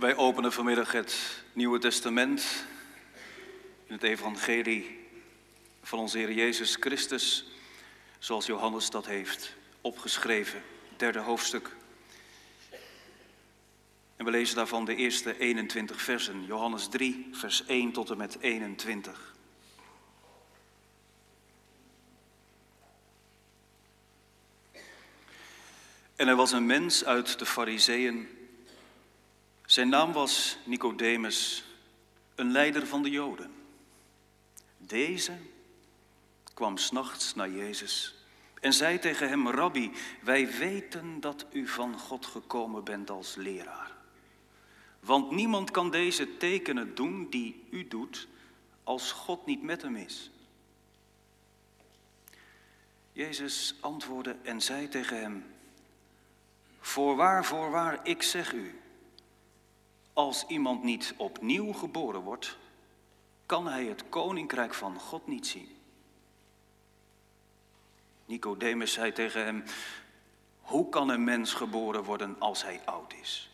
Wij 0.00 0.16
openen 0.16 0.52
vanmiddag 0.52 0.92
het 0.92 1.42
Nieuwe 1.52 1.78
Testament 1.78 2.64
in 3.86 3.92
het 3.92 4.02
Evangelie 4.02 5.08
van 5.82 5.98
onze 5.98 6.18
Heer 6.18 6.32
Jezus 6.32 6.76
Christus, 6.80 7.44
zoals 8.18 8.46
Johannes 8.46 8.90
dat 8.90 9.06
heeft 9.06 9.54
opgeschreven, 9.80 10.62
derde 10.96 11.18
hoofdstuk. 11.18 11.76
En 14.16 14.24
we 14.24 14.30
lezen 14.30 14.56
daarvan 14.56 14.84
de 14.84 14.94
eerste 14.94 15.38
21 15.38 16.02
versen, 16.02 16.44
Johannes 16.44 16.88
3, 16.88 17.28
vers 17.32 17.66
1 17.66 17.92
tot 17.92 18.10
en 18.10 18.16
met 18.16 18.36
21. 18.40 19.34
En 26.16 26.28
er 26.28 26.36
was 26.36 26.52
een 26.52 26.66
mens 26.66 27.04
uit 27.04 27.38
de 27.38 27.46
Fariseeën. 27.46 28.39
Zijn 29.70 29.88
naam 29.88 30.12
was 30.12 30.58
Nicodemus, 30.64 31.64
een 32.34 32.50
leider 32.50 32.86
van 32.86 33.02
de 33.02 33.10
Joden. 33.10 33.54
Deze 34.76 35.32
kwam 36.54 36.76
s'nachts 36.76 37.34
naar 37.34 37.50
Jezus 37.50 38.14
en 38.60 38.72
zei 38.72 38.98
tegen 38.98 39.28
hem: 39.28 39.48
Rabbi, 39.48 39.92
wij 40.22 40.50
weten 40.50 41.20
dat 41.20 41.46
u 41.52 41.66
van 41.66 41.98
God 41.98 42.26
gekomen 42.26 42.84
bent 42.84 43.10
als 43.10 43.34
leraar. 43.34 43.92
Want 45.00 45.30
niemand 45.30 45.70
kan 45.70 45.90
deze 45.90 46.36
tekenen 46.36 46.94
doen 46.94 47.26
die 47.28 47.64
u 47.70 47.88
doet 47.88 48.28
als 48.84 49.12
God 49.12 49.46
niet 49.46 49.62
met 49.62 49.82
hem 49.82 49.96
is. 49.96 50.30
Jezus 53.12 53.74
antwoordde 53.80 54.36
en 54.42 54.60
zei 54.60 54.88
tegen 54.88 55.20
hem: 55.20 55.44
Voorwaar, 56.80 57.44
voorwaar, 57.44 58.00
ik 58.02 58.22
zeg 58.22 58.52
u, 58.52 58.79
als 60.12 60.44
iemand 60.46 60.82
niet 60.82 61.14
opnieuw 61.16 61.72
geboren 61.72 62.20
wordt, 62.20 62.58
kan 63.46 63.66
hij 63.66 63.84
het 63.84 64.08
koninkrijk 64.08 64.74
van 64.74 64.98
God 64.98 65.26
niet 65.26 65.46
zien. 65.46 65.68
Nicodemus 68.26 68.92
zei 68.92 69.12
tegen 69.12 69.44
hem, 69.44 69.64
hoe 70.60 70.88
kan 70.88 71.08
een 71.08 71.24
mens 71.24 71.54
geboren 71.54 72.04
worden 72.04 72.36
als 72.38 72.62
hij 72.62 72.80
oud 72.84 73.14
is? 73.20 73.50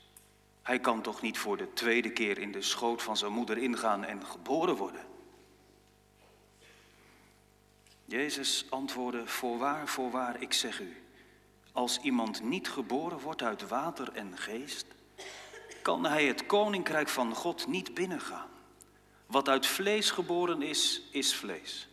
Hij 0.62 0.80
kan 0.80 1.02
toch 1.02 1.22
niet 1.22 1.38
voor 1.38 1.56
de 1.56 1.72
tweede 1.72 2.10
keer 2.10 2.38
in 2.38 2.52
de 2.52 2.62
schoot 2.62 3.02
van 3.02 3.16
zijn 3.16 3.32
moeder 3.32 3.58
ingaan 3.58 4.04
en 4.04 4.26
geboren 4.26 4.76
worden? 4.76 5.06
Jezus 8.04 8.66
antwoordde, 8.70 9.26
voorwaar, 9.26 9.88
voorwaar, 9.88 10.40
ik 10.42 10.52
zeg 10.52 10.80
u, 10.80 11.02
als 11.72 11.98
iemand 12.00 12.42
niet 12.42 12.68
geboren 12.68 13.18
wordt 13.18 13.42
uit 13.42 13.68
water 13.68 14.12
en 14.12 14.38
geest, 14.38 14.86
kan 15.86 16.04
hij 16.04 16.24
het 16.24 16.46
koninkrijk 16.46 17.08
van 17.08 17.34
God 17.34 17.66
niet 17.66 17.94
binnengaan. 17.94 18.48
Wat 19.26 19.48
uit 19.48 19.66
vlees 19.66 20.10
geboren 20.10 20.62
is, 20.62 21.02
is 21.10 21.34
vlees. 21.34 21.88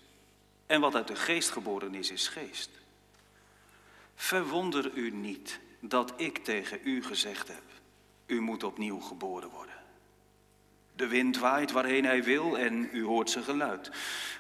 En 0.66 0.82
wat 0.82 0.96
uit 0.96 1.08
de 1.08 1.16
geest 1.16 1.50
geboren 1.50 1.96
is, 1.96 2.12
is 2.12 2.28
geest. 2.28 2.70
Verwonder 4.16 4.92
u 4.94 5.12
niet 5.12 5.60
dat 5.80 6.14
ik 6.16 6.38
tegen 6.38 6.80
u 6.84 7.04
gezegd 7.04 7.48
heb, 7.48 7.64
u 8.26 8.42
moet 8.42 8.64
opnieuw 8.64 9.00
geboren 9.00 9.50
worden. 9.50 9.84
De 10.96 11.08
wind 11.08 11.38
waait 11.38 11.72
waarheen 11.72 12.06
hij 12.06 12.24
wil 12.24 12.58
en 12.58 12.90
u 12.92 13.04
hoort 13.04 13.30
zijn 13.30 13.44
geluid. 13.44 13.92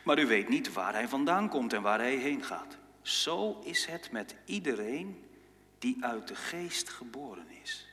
Maar 0.03 0.19
u 0.19 0.25
weet 0.25 0.49
niet 0.49 0.73
waar 0.73 0.93
hij 0.93 1.07
vandaan 1.07 1.49
komt 1.49 1.73
en 1.73 1.81
waar 1.81 1.99
hij 1.99 2.15
heen 2.15 2.43
gaat. 2.43 2.77
Zo 3.01 3.59
is 3.63 3.85
het 3.85 4.11
met 4.11 4.35
iedereen 4.45 5.23
die 5.79 5.97
uit 6.01 6.27
de 6.27 6.35
geest 6.35 6.89
geboren 6.89 7.47
is. 7.63 7.92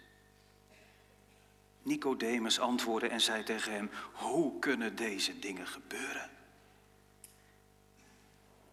Nicodemus 1.82 2.60
antwoordde 2.60 3.08
en 3.08 3.20
zei 3.20 3.42
tegen 3.42 3.72
hem: 3.72 3.90
Hoe 4.12 4.58
kunnen 4.58 4.96
deze 4.96 5.38
dingen 5.38 5.66
gebeuren? 5.66 6.30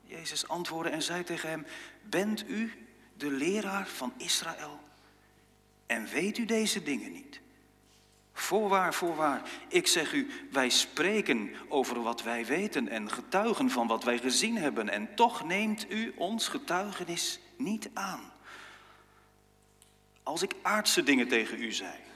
Jezus 0.01 0.47
antwoordde 0.47 0.91
en 0.91 1.01
zei 1.01 1.23
tegen 1.23 1.49
hem: 1.49 1.65
Bent 2.01 2.49
u 2.49 2.87
de 3.17 3.31
leraar 3.31 3.87
van 3.87 4.13
Israël 4.17 4.79
en 5.85 6.05
weet 6.05 6.37
u 6.37 6.45
deze 6.45 6.83
dingen 6.83 7.11
niet? 7.11 7.39
Voorwaar, 8.33 8.93
voorwaar, 8.93 9.41
ik 9.67 9.87
zeg 9.87 10.13
u, 10.13 10.29
wij 10.51 10.69
spreken 10.69 11.51
over 11.67 12.01
wat 12.01 12.23
wij 12.23 12.45
weten 12.45 12.87
en 12.87 13.11
getuigen 13.11 13.69
van 13.69 13.87
wat 13.87 14.03
wij 14.03 14.17
gezien 14.17 14.57
hebben 14.57 14.89
en 14.89 15.15
toch 15.15 15.43
neemt 15.43 15.91
u 15.91 16.13
ons 16.15 16.47
getuigenis 16.47 17.39
niet 17.57 17.89
aan. 17.93 18.31
Als 20.23 20.41
ik 20.41 20.53
aardse 20.61 21.03
dingen 21.03 21.27
tegen 21.27 21.61
u 21.61 21.71
zei 21.71 22.06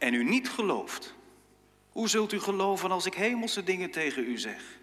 en 0.00 0.14
u 0.14 0.24
niet 0.24 0.50
gelooft, 0.50 1.14
hoe 1.90 2.08
zult 2.08 2.32
u 2.32 2.40
geloven 2.40 2.90
als 2.90 3.06
ik 3.06 3.14
hemelse 3.14 3.62
dingen 3.62 3.90
tegen 3.90 4.24
u 4.24 4.38
zeg? 4.38 4.78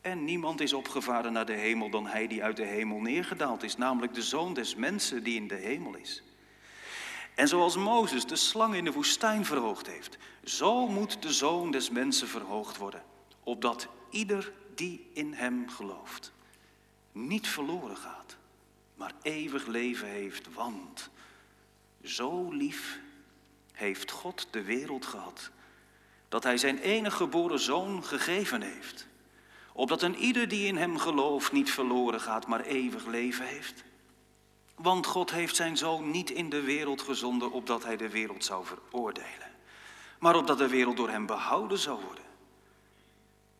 En 0.00 0.24
niemand 0.24 0.60
is 0.60 0.72
opgevaren 0.72 1.32
naar 1.32 1.46
de 1.46 1.52
hemel 1.52 1.90
dan 1.90 2.06
hij 2.06 2.26
die 2.26 2.42
uit 2.42 2.56
de 2.56 2.64
hemel 2.64 3.00
neergedaald 3.00 3.62
is, 3.62 3.76
namelijk 3.76 4.14
de 4.14 4.22
zoon 4.22 4.54
des 4.54 4.74
mensen 4.74 5.22
die 5.22 5.36
in 5.36 5.48
de 5.48 5.54
hemel 5.54 5.96
is. 5.96 6.22
En 7.34 7.48
zoals 7.48 7.76
Mozes 7.76 8.26
de 8.26 8.36
slang 8.36 8.74
in 8.74 8.84
de 8.84 8.92
woestijn 8.92 9.44
verhoogd 9.44 9.86
heeft, 9.86 10.18
zo 10.44 10.88
moet 10.88 11.22
de 11.22 11.32
zoon 11.32 11.70
des 11.70 11.90
mensen 11.90 12.28
verhoogd 12.28 12.76
worden, 12.76 13.02
opdat 13.42 13.88
ieder 14.10 14.52
die 14.74 15.10
in 15.12 15.32
hem 15.32 15.68
gelooft 15.68 16.32
niet 17.12 17.48
verloren 17.48 17.96
gaat, 17.96 18.36
maar 18.94 19.12
eeuwig 19.22 19.66
leven 19.66 20.08
heeft, 20.08 20.54
want 20.54 21.10
zo 22.02 22.50
lief 22.50 23.00
heeft 23.80 24.10
God 24.10 24.46
de 24.50 24.62
wereld 24.62 25.06
gehad, 25.06 25.50
dat 26.28 26.42
Hij 26.42 26.56
zijn 26.56 26.78
enige 26.78 27.16
geboren 27.16 27.60
zoon 27.60 28.04
gegeven 28.04 28.62
heeft, 28.62 29.06
opdat 29.72 30.02
een 30.02 30.16
ieder 30.16 30.48
die 30.48 30.66
in 30.66 30.76
Hem 30.76 30.98
gelooft 30.98 31.52
niet 31.52 31.70
verloren 31.70 32.20
gaat, 32.20 32.46
maar 32.46 32.60
eeuwig 32.60 33.06
leven 33.06 33.46
heeft. 33.46 33.84
Want 34.74 35.06
God 35.06 35.30
heeft 35.30 35.56
zijn 35.56 35.76
zoon 35.76 36.10
niet 36.10 36.30
in 36.30 36.50
de 36.50 36.60
wereld 36.60 37.02
gezonden, 37.02 37.50
opdat 37.50 37.84
Hij 37.84 37.96
de 37.96 38.08
wereld 38.08 38.44
zou 38.44 38.66
veroordelen, 38.66 39.50
maar 40.18 40.36
opdat 40.36 40.58
de 40.58 40.68
wereld 40.68 40.96
door 40.96 41.10
Hem 41.10 41.26
behouden 41.26 41.78
zou 41.78 42.00
worden. 42.04 42.24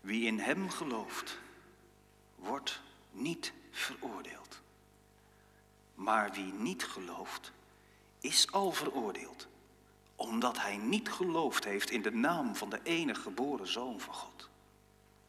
Wie 0.01 0.27
in 0.27 0.39
Hem 0.39 0.71
gelooft, 0.71 1.39
wordt 2.35 2.81
niet 3.13 3.53
veroordeeld. 3.71 4.61
Maar 5.95 6.33
wie 6.33 6.53
niet 6.53 6.85
gelooft, 6.85 7.53
is 8.21 8.53
al 8.53 8.73
veroordeeld, 8.73 9.49
omdat 10.21 10.61
hij 10.61 10.77
niet 10.77 11.11
geloofd 11.11 11.65
heeft 11.65 11.91
in 11.91 12.03
de 12.03 12.13
naam 12.13 12.57
van 12.57 12.71
de 12.71 12.81
enige 12.83 13.21
geboren 13.21 13.69
zoon 13.69 14.01
van 14.01 14.15
God. 14.15 14.49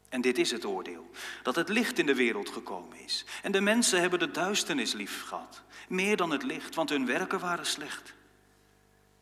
En 0.10 0.22
dit 0.22 0.38
is 0.38 0.52
het 0.52 0.66
oordeel, 0.66 1.10
dat 1.44 1.56
het 1.56 1.70
licht 1.70 2.00
in 2.00 2.06
de 2.06 2.16
wereld 2.16 2.50
gekomen 2.50 2.98
is. 2.98 3.26
En 3.42 3.52
de 3.52 3.62
mensen 3.62 4.02
hebben 4.02 4.20
de 4.20 4.32
duisternis 4.32 4.94
lief 4.94 5.24
gehad, 5.24 5.62
meer 5.88 6.18
dan 6.18 6.32
het 6.32 6.44
licht, 6.44 6.76
want 6.76 6.90
hun 6.90 7.06
werken 7.06 7.40
waren 7.40 7.66
slecht. 7.66 8.14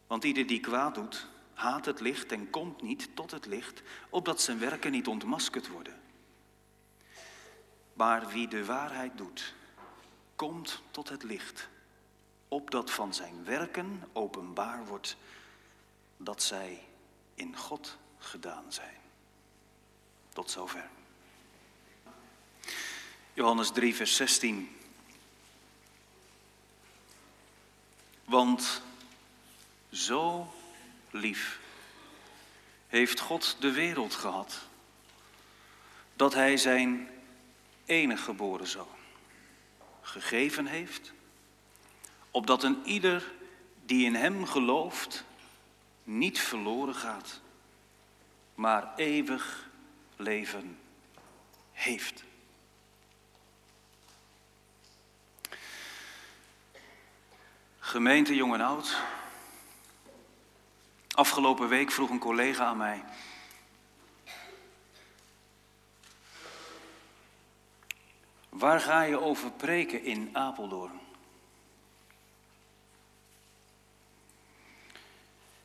Want 0.08 0.24
ieder 0.24 0.48
die 0.48 0.60
kwaad 0.60 0.96
doet, 0.96 1.28
haat 1.54 1.86
het 1.86 2.00
licht 2.00 2.32
en 2.32 2.50
komt 2.50 2.82
niet 2.82 3.10
tot 3.14 3.32
het 3.32 3.46
licht, 3.46 3.82
opdat 4.10 4.42
zijn 4.42 4.60
werken 4.60 4.92
niet 4.92 5.08
ontmaskerd 5.08 5.68
worden. 5.68 6.00
Maar 7.94 8.28
wie 8.28 8.48
de 8.48 8.66
waarheid 8.66 9.18
doet, 9.18 9.54
komt 10.36 10.82
tot 10.92 11.10
het 11.10 11.24
licht, 11.24 11.70
opdat 12.48 12.92
van 12.92 13.14
zijn 13.14 13.44
werken 13.44 14.04
openbaar 14.14 14.86
wordt 14.86 15.18
dat 16.22 16.44
zij 16.44 16.84
in 17.34 17.58
God 17.58 17.98
gedaan 18.18 18.66
zijn. 18.68 18.98
Tot 20.34 20.52
zover. 20.52 20.90
Johannes 23.34 23.72
3, 23.72 23.96
vers 23.96 24.16
16. 24.16 24.78
Want 28.26 28.82
zo 29.92 30.54
lief 31.10 31.60
heeft 32.88 33.20
God 33.20 33.56
de 33.60 33.72
wereld 33.72 34.16
gehad, 34.16 34.60
dat 36.14 36.34
Hij 36.34 36.58
zijn 36.58 37.10
enige 37.86 38.24
geboren 38.24 38.68
zoon 38.68 38.98
gegeven 40.02 40.66
heeft 40.66 41.14
opdat 42.32 42.64
een 42.64 42.86
ieder 42.86 43.32
die 43.86 44.06
in 44.06 44.16
Hem 44.16 44.46
gelooft 44.46 45.24
niet 46.10 46.40
verloren 46.40 46.96
gaat, 46.96 47.42
maar 48.56 48.96
eeuwig 48.96 49.70
leven 50.16 50.80
heeft. 51.72 52.24
Gemeente 57.80 58.36
Jong 58.36 58.54
en 58.54 58.62
Oud. 58.62 58.98
Afgelopen 61.16 61.68
week 61.68 61.92
vroeg 61.92 62.10
een 62.10 62.20
collega 62.20 62.66
aan 62.66 62.78
mij. 62.78 63.04
Waar 68.50 68.80
ga 68.80 69.02
je 69.02 69.20
over 69.20 69.52
preken 69.52 70.04
in 70.04 70.30
Apeldoorn? 70.34 71.09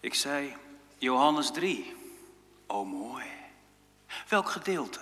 Ik 0.05 0.15
zei, 0.15 0.57
Johannes 0.99 1.51
3. 1.51 1.97
Oh, 2.67 2.87
mooi. 2.87 3.27
Welk 4.29 4.49
gedeelte? 4.49 5.01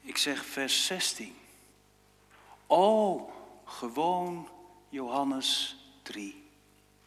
Ik 0.00 0.16
zeg 0.16 0.44
vers 0.44 0.86
16. 0.86 1.36
Oh, 2.66 3.32
gewoon 3.64 4.48
Johannes 4.88 5.76
3, 6.02 6.50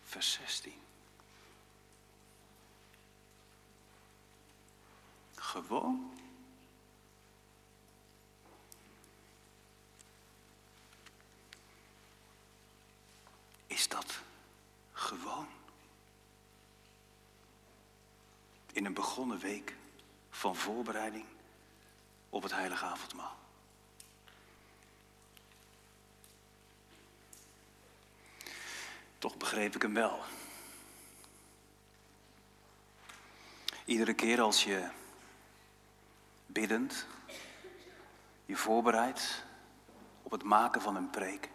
vers 0.06 0.32
16. 0.32 0.74
Gewoon? 5.36 6.12
Is 13.68 13.88
dat 13.88 14.20
gewoon? 14.92 15.48
In 18.74 18.86
een 18.86 18.94
begonnen 18.94 19.40
week 19.40 19.76
van 20.30 20.56
voorbereiding 20.56 21.26
op 22.30 22.44
het 22.44 22.52
heilige 22.52 22.86
avondmaal. 22.86 23.36
Toch 29.18 29.38
begreep 29.38 29.76
ik 29.76 29.82
hem 29.82 29.94
wel. 29.94 30.24
Iedere 33.86 34.14
keer 34.14 34.42
als 34.42 34.64
je 34.64 34.90
biddend 36.46 37.06
je 38.46 38.56
voorbereidt 38.56 39.44
op 40.24 40.32
het 40.32 40.44
maken 40.44 40.82
van 40.82 40.96
een 40.96 41.10
preek. 41.10 41.50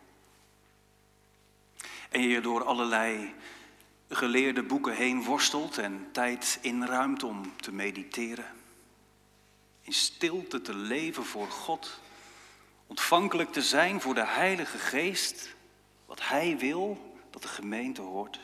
En 2.10 2.20
je 2.20 2.28
je 2.28 2.40
door 2.40 2.64
allerlei 2.64 3.34
geleerde 4.08 4.62
boeken 4.62 4.94
heen 4.94 5.24
worstelt 5.24 5.78
en 5.78 6.08
tijd 6.12 6.58
inruimt 6.60 7.22
om 7.22 7.56
te 7.56 7.72
mediteren. 7.72 8.46
In 9.80 9.92
stilte 9.92 10.60
te 10.60 10.74
leven 10.74 11.24
voor 11.24 11.50
God. 11.50 12.00
Ontvankelijk 12.86 13.52
te 13.52 13.62
zijn 13.62 14.00
voor 14.00 14.14
de 14.14 14.26
Heilige 14.26 14.78
Geest. 14.78 15.54
Wat 16.06 16.28
Hij 16.28 16.58
wil 16.58 17.16
dat 17.30 17.42
de 17.42 17.48
gemeente 17.48 18.00
hoort. 18.00 18.40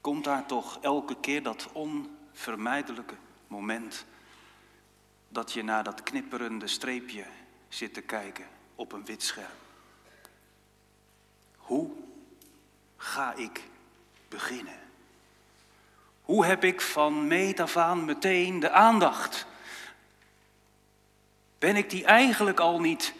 Komt 0.00 0.24
daar 0.24 0.46
toch 0.46 0.78
elke 0.80 1.16
keer 1.20 1.42
dat 1.42 1.68
onvermijdelijke 1.72 3.14
moment 3.46 4.04
dat 5.28 5.52
je 5.52 5.62
naar 5.62 5.84
dat 5.84 6.02
knipperende 6.02 6.66
streepje 6.66 7.24
zit 7.68 7.94
te 7.94 8.00
kijken 8.00 8.46
op 8.74 8.92
een 8.92 9.04
wit 9.04 9.22
scherm. 9.22 9.58
Hoe 11.56 11.90
ga 12.96 13.34
ik 13.34 13.62
beginnen? 14.30 14.78
Hoe 16.22 16.46
heb 16.46 16.64
ik 16.64 16.80
van 16.80 17.26
meet 17.26 17.60
af 17.60 17.76
aan 17.76 18.04
meteen 18.04 18.60
de 18.60 18.70
aandacht? 18.70 19.46
Ben 21.58 21.76
ik 21.76 21.90
die 21.90 22.04
eigenlijk 22.04 22.60
al 22.60 22.80
niet 22.80 23.14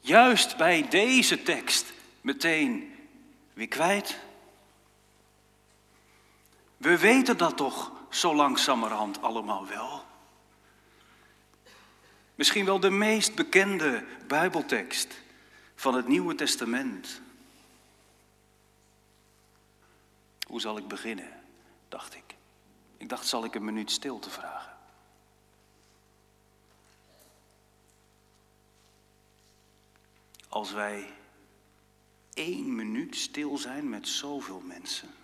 juist 0.00 0.56
bij 0.56 0.88
deze 0.88 1.42
tekst 1.42 1.92
meteen 2.20 2.96
weer 3.52 3.68
kwijt? 3.68 4.18
We 6.76 6.98
weten 6.98 7.36
dat 7.36 7.56
toch 7.56 7.92
zo 8.10 8.34
langzamerhand 8.34 9.22
allemaal 9.22 9.66
wel. 9.66 10.04
Misschien 12.34 12.64
wel 12.64 12.80
de 12.80 12.90
meest 12.90 13.34
bekende 13.34 14.04
Bijbeltekst 14.26 15.14
van 15.74 15.94
het 15.94 16.08
Nieuwe 16.08 16.34
Testament. 16.34 17.20
Hoe 20.48 20.60
zal 20.60 20.76
ik 20.78 20.88
beginnen? 20.88 21.38
dacht 21.88 22.14
ik. 22.14 22.36
Ik 22.96 23.08
dacht, 23.08 23.26
zal 23.26 23.44
ik 23.44 23.54
een 23.54 23.64
minuut 23.64 23.90
stilte 23.90 24.30
vragen? 24.30 24.76
Als 30.48 30.72
wij 30.72 31.12
één 32.34 32.74
minuut 32.74 33.16
stil 33.16 33.56
zijn 33.56 33.88
met 33.88 34.08
zoveel 34.08 34.60
mensen, 34.60 35.14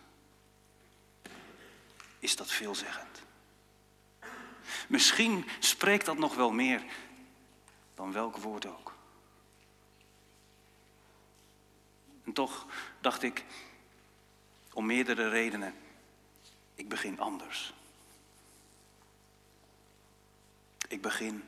is 2.19 2.37
dat 2.37 2.50
veelzeggend. 2.50 3.23
Misschien 4.88 5.44
spreekt 5.59 6.06
dat 6.06 6.19
nog 6.19 6.35
wel 6.35 6.50
meer 6.53 6.85
dan 7.94 8.12
welk 8.12 8.37
woord 8.37 8.67
ook. 8.67 8.94
En 12.25 12.32
toch 12.32 12.67
dacht 13.00 13.23
ik, 13.23 13.44
om 14.75 14.87
meerdere 14.87 15.29
redenen, 15.29 15.75
ik 16.75 16.88
begin 16.88 17.21
anders. 17.21 17.73
Ik 20.88 21.03
begin 21.03 21.44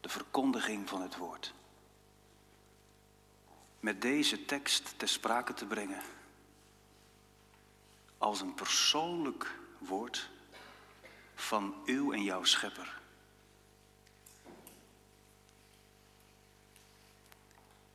de 0.00 0.08
verkondiging 0.08 0.88
van 0.88 1.02
het 1.02 1.16
woord. 1.16 1.54
Met 3.80 4.02
deze 4.02 4.44
tekst 4.44 4.98
ter 4.98 5.08
sprake 5.08 5.54
te 5.54 5.66
brengen. 5.66 6.02
Als 8.18 8.40
een 8.40 8.54
persoonlijk 8.54 9.58
woord 9.78 10.28
van 11.34 11.74
uw 11.84 12.12
en 12.12 12.22
jouw 12.22 12.44
schepper. 12.44 13.00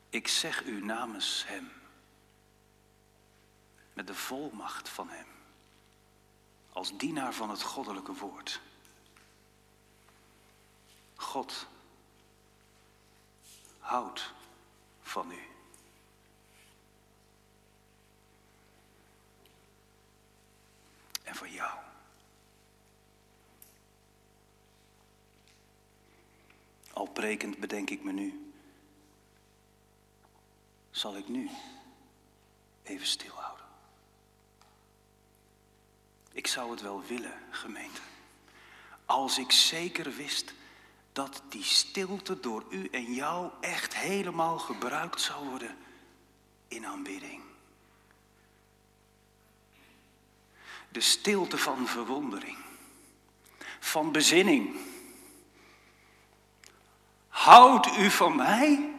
Ik 0.10 0.28
zeg 0.28 0.64
u 0.64 0.86
namens 0.86 1.44
Hem, 1.48 1.72
met 3.96 4.08
de 4.08 4.16
volmacht 4.16 4.90
van 4.90 5.10
Hem, 5.10 5.28
als 6.70 6.98
dienaar 6.98 7.34
van 7.34 7.50
het 7.50 7.62
goddelijke 7.62 8.14
woord. 8.14 8.62
God 11.16 11.68
houdt 13.80 14.34
van 15.02 15.32
u. 15.32 15.40
En 21.24 21.36
van 21.36 21.52
jou. 21.52 21.80
Al 26.94 27.06
prekend 27.06 27.58
bedenk 27.58 27.90
ik 27.90 28.04
me 28.04 28.12
nu. 28.12 28.54
Zal 30.92 31.18
ik 31.18 31.28
nu 31.28 31.50
even 32.84 33.08
stilhouden? 33.08 33.45
Ik 36.36 36.48
zou 36.48 36.72
het 36.72 36.82
wel 36.82 37.04
willen, 37.08 37.34
gemeente. 37.50 38.02
Als 39.06 39.38
ik 39.38 39.52
zeker 39.52 40.16
wist 40.16 40.54
dat 41.12 41.42
die 41.50 41.64
stilte 41.64 42.40
door 42.40 42.66
u 42.70 42.88
en 42.92 43.14
jou 43.14 43.52
echt 43.62 43.96
helemaal 43.96 44.60
gebruikt 44.60 45.22
zou 45.22 45.50
worden 45.50 45.78
in 46.68 46.86
aanbidding. 46.86 47.42
De 50.90 51.02
stilte 51.02 51.58
van 51.58 51.88
verwondering, 51.88 52.58
van 53.80 54.12
bezinning 54.12 54.76
Houdt 57.28 57.98
u 57.98 58.10
van 58.10 58.36
mij? 58.36 58.94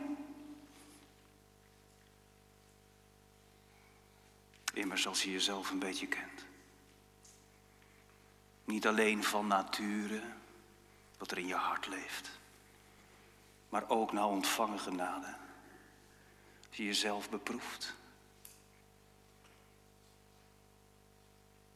Immers 4.73 5.07
als 5.07 5.23
je 5.23 5.33
jezelf 5.33 5.71
een 5.71 5.79
beetje 5.79 6.07
kent. 6.07 6.46
Niet 8.67 8.87
alleen 8.87 9.25
van 9.25 9.47
nature, 9.47 10.23
wat 11.19 11.31
er 11.31 11.39
in 11.39 11.47
je 11.47 11.55
hart 11.55 11.87
leeft, 11.87 12.31
maar 13.69 13.89
ook 13.89 14.13
naar 14.13 14.27
ontvangen 14.27 14.81
genade. 14.81 15.37
Als 16.69 16.77
je 16.77 16.85
jezelf 16.85 17.31
beproeft. 17.31 17.95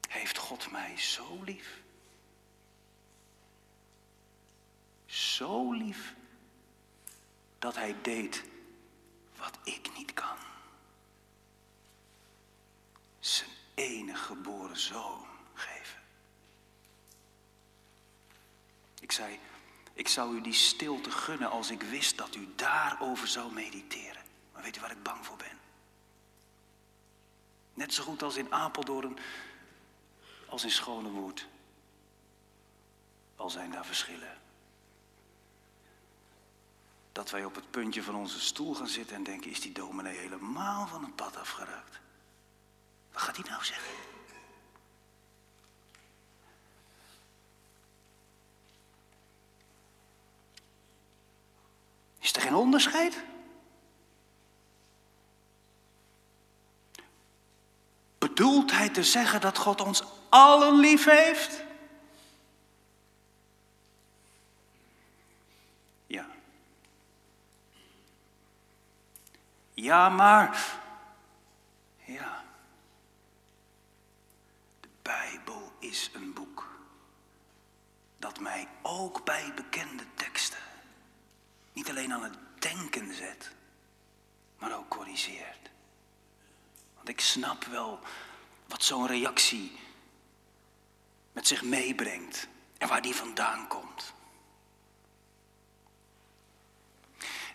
Heeft 0.09 0.39
God 0.39 0.71
mij 0.71 0.99
zo 0.99 1.43
lief? 1.45 1.81
Zo 5.07 5.73
lief 5.73 6.15
dat 7.59 7.75
hij 7.75 7.97
deed 8.03 8.45
wat 9.37 9.59
ik 9.65 9.91
niet 9.97 10.13
kan. 10.15 10.37
Zijn 13.19 13.51
enige 13.75 14.25
geboren 14.25 14.79
zoon 14.79 15.27
geven. 15.55 16.01
Ik 19.11 19.17
zei, 19.17 19.39
ik 19.93 20.09
zou 20.09 20.37
u 20.37 20.41
die 20.41 20.53
stilte 20.53 21.11
gunnen 21.11 21.51
als 21.51 21.71
ik 21.71 21.83
wist 21.83 22.17
dat 22.17 22.35
u 22.35 22.49
daarover 22.57 23.29
zou 23.29 23.53
mediteren. 23.53 24.23
Maar 24.53 24.63
weet 24.63 24.77
u 24.77 24.81
waar 24.81 24.91
ik 24.91 25.03
bang 25.03 25.27
voor 25.27 25.37
ben? 25.37 25.59
Net 27.75 27.95
zo 27.95 28.03
goed 28.03 28.23
als 28.23 28.37
in 28.37 28.53
Apeldoorn 28.53 29.19
als 30.47 30.65
in 30.65 30.71
Schonewoerd. 30.71 31.47
Al 33.37 33.51
zijn 33.51 33.71
daar 33.71 33.87
verschillen 33.87 34.39
dat 37.13 37.31
wij 37.31 37.45
op 37.45 37.55
het 37.55 37.71
puntje 37.71 38.03
van 38.03 38.15
onze 38.15 38.41
stoel 38.41 38.75
gaan 38.75 38.89
zitten 38.89 39.17
en 39.17 39.23
denken: 39.23 39.51
is 39.51 39.61
die 39.61 39.73
dominee 39.73 40.17
helemaal 40.17 40.87
van 40.87 41.03
het 41.03 41.17
pad 41.17 41.37
afgeraakt? 41.37 42.01
Wat 43.13 43.23
gaat 43.23 43.37
hij 43.37 43.51
nou 43.51 43.65
zeggen? 43.65 43.93
Onderscheid? 52.57 53.25
Bedoelt 58.19 58.73
hij 58.73 58.89
te 58.89 59.05
zeggen 59.05 59.41
dat 59.41 59.59
God 59.59 59.81
ons 59.81 60.05
allen 60.29 60.75
lief 60.75 61.05
heeft? 61.05 61.63
Ja. 66.07 66.27
Ja, 69.75 70.09
maar. 70.09 70.79
Ja. 72.05 72.45
De 74.81 74.89
Bijbel 75.03 75.73
is 75.79 76.11
een 76.15 76.33
boek 76.33 76.69
dat 78.19 78.41
mij 78.41 78.69
ook 78.83 79.25
bij 79.25 79.53
bekende 79.55 80.05
teksten 80.15 80.30
niet 81.81 81.89
alleen 81.89 82.13
aan 82.13 82.23
het 82.23 82.39
denken 82.59 83.15
zet, 83.15 83.51
maar 84.59 84.77
ook 84.77 84.89
corrigeert. 84.89 85.71
Want 86.97 87.09
ik 87.09 87.21
snap 87.21 87.65
wel 87.65 87.99
wat 88.67 88.83
zo'n 88.83 89.07
reactie 89.07 89.73
met 91.33 91.47
zich 91.47 91.63
meebrengt 91.63 92.49
en 92.79 92.89
waar 92.89 93.03
die 93.03 93.15
vandaan 93.15 93.69
komt. 93.69 94.13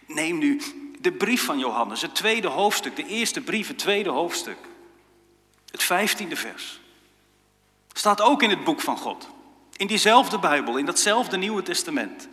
Neem 0.05 0.37
nu 0.37 0.61
de 0.99 1.13
brief 1.13 1.45
van 1.45 1.59
Johannes, 1.59 2.01
het 2.01 2.15
tweede 2.15 2.47
hoofdstuk, 2.47 2.95
de 2.95 3.05
eerste 3.05 3.41
brief, 3.41 3.67
het 3.67 3.79
tweede 3.79 4.09
hoofdstuk. 4.09 4.57
Het 5.71 5.83
vijftiende 5.83 6.35
vers. 6.35 6.79
Staat 7.93 8.21
ook 8.21 8.43
in 8.43 8.49
het 8.49 8.63
boek 8.63 8.81
van 8.81 8.97
God. 8.97 9.27
In 9.75 9.87
diezelfde 9.87 10.39
Bijbel, 10.39 10.77
in 10.77 10.85
datzelfde 10.85 11.37
Nieuwe 11.37 11.61
Testament. 11.61 12.27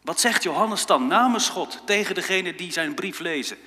Wat 0.00 0.20
zegt 0.20 0.42
Johannes 0.42 0.86
dan 0.86 1.06
namens 1.06 1.48
God 1.48 1.82
tegen 1.86 2.14
degene 2.14 2.54
die 2.54 2.72
zijn 2.72 2.94
brief 2.94 3.18
lezen? 3.18 3.58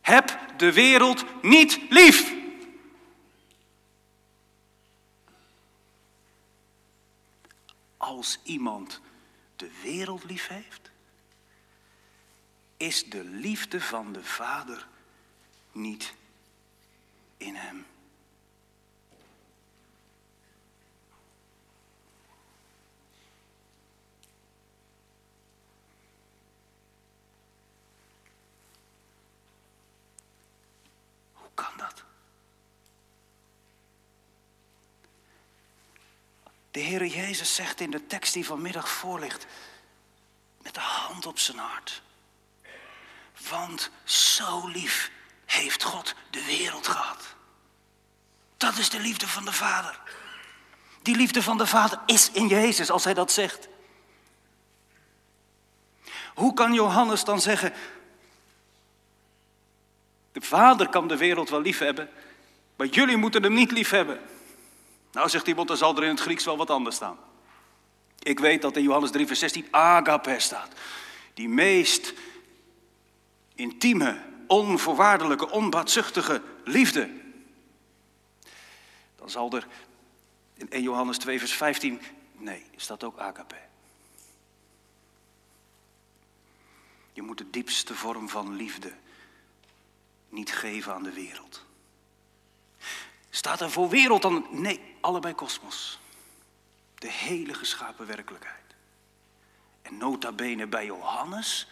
Heb 0.00 0.38
de 0.56 0.72
wereld 0.72 1.24
niet 1.42 1.80
lief. 1.88 2.34
Als 7.96 8.38
iemand 8.42 9.00
de 9.56 9.70
wereld 9.82 10.24
lief 10.24 10.48
heeft, 10.48 10.90
is 12.76 13.04
de 13.04 13.24
liefde 13.24 13.80
van 13.80 14.12
de 14.12 14.24
Vader 14.24 14.86
niet 15.72 16.14
in 17.36 17.54
hem. 17.54 17.86
Hoe 31.32 31.48
kan 31.54 31.72
dat? 31.76 32.04
De 36.72 36.80
Heer 36.80 37.06
Jezus 37.06 37.54
zegt 37.54 37.80
in 37.80 37.90
de 37.90 38.06
tekst 38.06 38.32
die 38.32 38.46
vanmiddag 38.46 38.88
voorligt, 38.88 39.46
met 40.62 40.74
de 40.74 40.80
hand 40.80 41.26
op 41.26 41.38
zijn 41.38 41.58
hart. 41.58 42.02
Want 43.48 43.90
zo 44.04 44.66
lief 44.66 45.10
heeft 45.44 45.82
God 45.82 46.14
de 46.30 46.44
wereld 46.44 46.86
gehad. 46.86 47.34
Dat 48.56 48.76
is 48.76 48.90
de 48.90 49.00
liefde 49.00 49.28
van 49.28 49.44
de 49.44 49.52
Vader. 49.52 50.00
Die 51.02 51.16
liefde 51.16 51.42
van 51.42 51.58
de 51.58 51.66
Vader 51.66 51.98
is 52.06 52.30
in 52.30 52.46
Jezus 52.46 52.90
als 52.90 53.04
hij 53.04 53.14
dat 53.14 53.32
zegt. 53.32 53.68
Hoe 56.34 56.54
kan 56.54 56.72
Johannes 56.74 57.24
dan 57.24 57.40
zeggen, 57.40 57.72
de 60.32 60.40
Vader 60.40 60.88
kan 60.88 61.08
de 61.08 61.16
wereld 61.16 61.50
wel 61.50 61.60
lief 61.60 61.78
hebben, 61.78 62.10
maar 62.76 62.86
jullie 62.86 63.16
moeten 63.16 63.42
hem 63.42 63.54
niet 63.54 63.70
lief 63.70 63.90
hebben? 63.90 64.20
Nou, 65.12 65.28
zegt 65.28 65.46
iemand, 65.46 65.68
dan 65.68 65.76
zal 65.76 65.96
er 65.96 66.02
in 66.02 66.08
het 66.08 66.20
Grieks 66.20 66.44
wel 66.44 66.56
wat 66.56 66.70
anders 66.70 66.96
staan. 66.96 67.18
Ik 68.18 68.38
weet 68.38 68.62
dat 68.62 68.76
in 68.76 68.82
Johannes 68.82 69.10
3, 69.10 69.26
vers 69.26 69.38
16 69.38 69.66
agape 69.70 70.38
staat. 70.38 70.68
Die 71.34 71.48
meest 71.48 72.12
intieme, 73.54 74.22
onvoorwaardelijke, 74.46 75.50
onbaatzuchtige 75.50 76.42
liefde. 76.64 77.10
Dan 79.16 79.30
zal 79.30 79.52
er 79.52 79.66
in 80.54 80.70
1 80.70 80.82
Johannes 80.82 81.18
2, 81.18 81.38
vers 81.38 81.52
15, 81.52 82.00
nee, 82.36 82.66
staat 82.76 83.04
ook 83.04 83.18
agape. 83.18 83.56
Je 87.12 87.22
moet 87.22 87.38
de 87.38 87.50
diepste 87.50 87.94
vorm 87.94 88.28
van 88.28 88.56
liefde 88.56 88.92
niet 90.28 90.52
geven 90.52 90.94
aan 90.94 91.02
de 91.02 91.12
wereld. 91.12 91.64
Staat 93.34 93.60
er 93.60 93.70
voor 93.70 93.88
wereld 93.88 94.22
dan? 94.22 94.46
Nee, 94.50 94.96
allebei 95.00 95.34
kosmos. 95.34 95.98
De 96.94 97.10
hele 97.10 97.54
geschapen 97.54 98.06
werkelijkheid. 98.06 98.74
En 99.82 99.96
nota 99.96 100.32
bene 100.32 100.66
bij 100.66 100.84
Johannes 100.84 101.66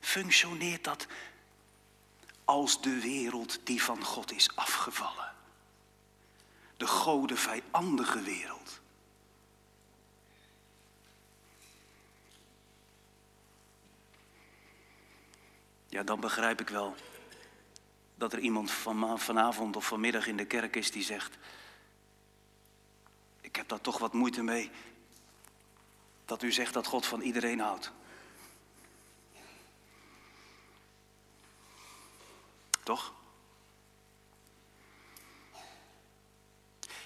functioneert 0.00 0.84
dat 0.84 1.06
als 2.44 2.82
de 2.82 3.00
wereld 3.00 3.60
die 3.64 3.82
van 3.82 4.04
God 4.04 4.32
is 4.32 4.56
afgevallen. 4.56 5.32
De 6.76 6.86
gode 6.86 7.36
vijandige 7.36 8.22
wereld. 8.22 8.80
Ja, 15.88 16.02
dan 16.02 16.20
begrijp 16.20 16.60
ik 16.60 16.68
wel 16.68 16.96
dat 18.16 18.32
er 18.32 18.38
iemand 18.38 18.70
van, 18.70 19.20
vanavond 19.20 19.76
of 19.76 19.86
vanmiddag 19.86 20.26
in 20.26 20.36
de 20.36 20.46
kerk 20.46 20.76
is 20.76 20.90
die 20.90 21.02
zegt: 21.02 21.38
Ik 23.40 23.56
heb 23.56 23.68
daar 23.68 23.80
toch 23.80 23.98
wat 23.98 24.12
moeite 24.12 24.42
mee 24.42 24.70
dat 26.24 26.42
u 26.42 26.52
zegt 26.52 26.74
dat 26.74 26.86
God 26.86 27.06
van 27.06 27.20
iedereen 27.20 27.60
houdt. 27.60 27.92
Toch? 32.82 33.12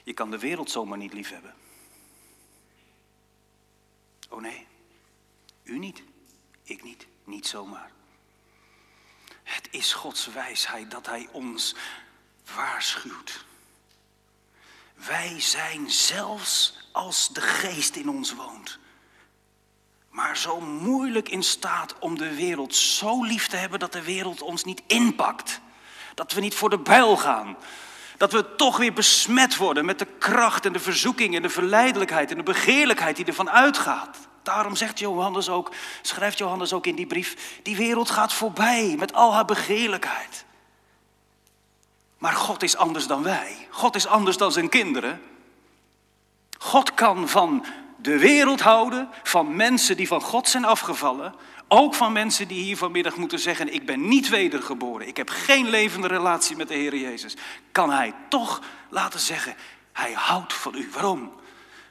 Je 0.03 0.13
kan 0.13 0.31
de 0.31 0.39
wereld 0.39 0.71
zomaar 0.71 0.99
niet 0.99 1.13
liefhebben. 1.13 1.55
Oh 4.29 4.41
nee, 4.41 4.67
u 5.63 5.79
niet, 5.79 6.03
ik 6.63 6.83
niet, 6.83 7.07
niet 7.25 7.47
zomaar. 7.47 7.93
Het 9.51 9.69
is 9.71 9.93
Gods 9.93 10.27
wijsheid 10.27 10.91
dat 10.91 11.07
Hij 11.07 11.29
ons 11.33 11.75
waarschuwt. 12.55 13.45
Wij 14.95 15.35
zijn 15.41 15.91
zelfs 15.91 16.75
als 16.93 17.29
de 17.29 17.41
geest 17.41 17.97
in 17.97 18.09
ons 18.09 18.35
woont, 18.35 18.79
maar 20.11 20.37
zo 20.37 20.61
moeilijk 20.61 21.29
in 21.29 21.43
staat 21.43 21.99
om 21.99 22.19
de 22.19 22.35
wereld 22.35 22.75
zo 22.75 23.25
lief 23.25 23.47
te 23.47 23.57
hebben 23.57 23.79
dat 23.79 23.93
de 23.93 24.03
wereld 24.03 24.43
ons 24.43 24.65
niet 24.65 24.83
inpakt. 24.87 25.61
Dat 26.15 26.33
we 26.33 26.41
niet 26.41 26.55
voor 26.55 26.71
de 26.71 26.79
bijl 26.79 27.17
gaan. 27.17 27.57
Dat 28.17 28.33
we 28.33 28.55
toch 28.57 28.77
weer 28.77 28.93
besmet 28.93 29.57
worden 29.57 29.85
met 29.85 29.99
de 29.99 30.09
kracht 30.19 30.67
en 30.67 30.73
de 30.73 30.81
verzoeking 30.81 31.35
en 31.37 31.43
de 31.43 31.49
verleidelijkheid 31.49 32.31
en 32.31 32.37
de 32.37 32.43
begeerlijkheid 32.43 33.17
die 33.17 33.25
ervan 33.25 33.51
uitgaat. 33.51 34.29
Daarom 34.55 34.77
zegt 34.77 34.99
Johannes 34.99 35.49
ook, 35.49 35.71
schrijft 36.03 36.39
Johannes 36.39 36.73
ook 36.73 36.87
in 36.87 36.95
die 36.95 37.07
brief, 37.07 37.59
die 37.63 37.77
wereld 37.77 38.11
gaat 38.11 38.33
voorbij 38.33 38.95
met 38.99 39.13
al 39.13 39.35
haar 39.35 39.45
begeerlijkheid. 39.45 40.45
Maar 42.19 42.33
God 42.33 42.63
is 42.63 42.77
anders 42.77 43.07
dan 43.07 43.23
wij. 43.23 43.69
God 43.71 43.95
is 43.95 44.07
anders 44.07 44.37
dan 44.37 44.53
zijn 44.53 44.69
kinderen. 44.69 45.23
God 46.59 46.95
kan 46.95 47.29
van 47.29 47.65
de 47.97 48.19
wereld 48.19 48.61
houden, 48.61 49.09
van 49.23 49.57
mensen 49.57 49.97
die 49.97 50.09
van 50.09 50.21
God 50.21 50.49
zijn 50.49 50.65
afgevallen, 50.65 51.35
ook 51.69 51.95
van 51.95 52.13
mensen 52.13 52.49
die 52.49 52.63
hier 52.63 52.77
vanmiddag 52.77 53.17
moeten 53.17 53.39
zeggen: 53.39 53.75
Ik 53.75 53.87
ben 53.87 54.09
niet 54.09 54.29
wedergeboren, 54.29 55.09
ik 55.09 55.17
heb 55.17 55.29
geen 55.29 55.69
levende 55.69 56.07
relatie 56.07 56.57
met 56.57 56.69
de 56.69 56.75
Heer 56.75 56.97
Jezus. 56.97 57.37
Kan 57.73 57.91
Hij 57.91 58.15
toch 58.29 58.61
laten 58.89 59.21
zeggen: 59.21 59.55
Hij 59.93 60.13
houdt 60.13 60.53
van 60.53 60.75
u. 60.75 60.89
Waarom? 60.93 61.33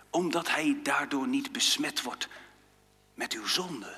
Omdat 0.09 0.49
Hij 0.49 0.77
daardoor 0.83 1.27
niet 1.27 1.51
besmet 1.51 2.01
wordt 2.01 2.27
met 3.19 3.33
uw 3.33 3.47
zonde. 3.47 3.97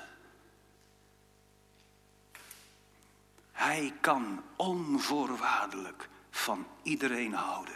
Hij 3.52 3.92
kan 4.00 4.42
onvoorwaardelijk 4.56 6.08
van 6.30 6.66
iedereen 6.82 7.34
houden. 7.34 7.74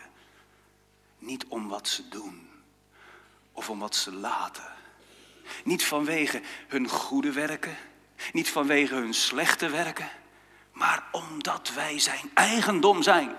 Niet 1.18 1.46
om 1.46 1.68
wat 1.68 1.88
ze 1.88 2.08
doen 2.08 2.48
of 3.52 3.70
om 3.70 3.78
wat 3.78 3.96
ze 3.96 4.12
laten. 4.12 4.72
Niet 5.64 5.84
vanwege 5.84 6.42
hun 6.68 6.88
goede 6.88 7.32
werken, 7.32 7.76
niet 8.32 8.50
vanwege 8.50 8.94
hun 8.94 9.14
slechte 9.14 9.68
werken, 9.68 10.10
maar 10.72 11.04
omdat 11.12 11.72
wij 11.74 11.98
zijn 11.98 12.30
eigendom 12.34 13.02
zijn. 13.02 13.36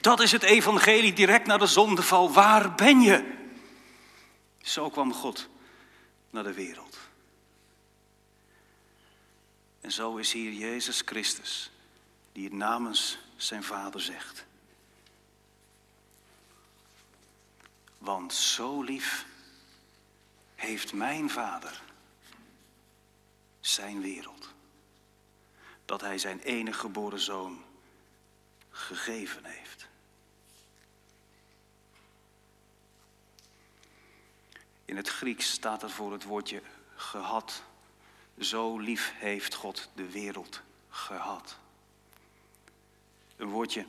Dat 0.00 0.20
is 0.20 0.32
het 0.32 0.42
evangelie 0.42 1.12
direct 1.12 1.46
naar 1.46 1.58
de 1.58 1.66
zondeval. 1.66 2.32
Waar 2.32 2.74
ben 2.74 3.00
je? 3.00 3.38
Zo 4.62 4.90
kwam 4.90 5.12
God 5.12 5.48
naar 6.30 6.44
de 6.44 6.52
wereld. 6.52 6.98
En 9.80 9.92
zo 9.92 10.16
is 10.16 10.32
hier 10.32 10.52
Jezus 10.52 11.02
Christus, 11.04 11.70
die 12.32 12.44
het 12.44 12.52
namens 12.52 13.18
zijn 13.36 13.62
Vader 13.62 14.00
zegt. 14.00 14.44
Want 17.98 18.34
zo 18.34 18.82
lief 18.82 19.26
heeft 20.54 20.92
mijn 20.92 21.30
Vader 21.30 21.82
zijn 23.60 24.00
wereld, 24.00 24.48
dat 25.84 26.00
Hij 26.00 26.18
zijn 26.18 26.40
enige 26.40 26.78
geboren 26.78 27.20
zoon 27.20 27.64
gegeven 28.70 29.44
heeft. 29.44 29.59
In 34.90 34.96
het 34.96 35.08
Grieks 35.08 35.50
staat 35.50 35.82
er 35.82 35.90
voor 35.90 36.12
het 36.12 36.24
woordje 36.24 36.62
gehad. 36.94 37.62
Zo 38.38 38.78
lief 38.78 39.12
heeft 39.16 39.54
God 39.54 39.88
de 39.94 40.10
wereld 40.10 40.60
gehad. 40.88 41.58
Een 43.36 43.48
woordje 43.48 43.86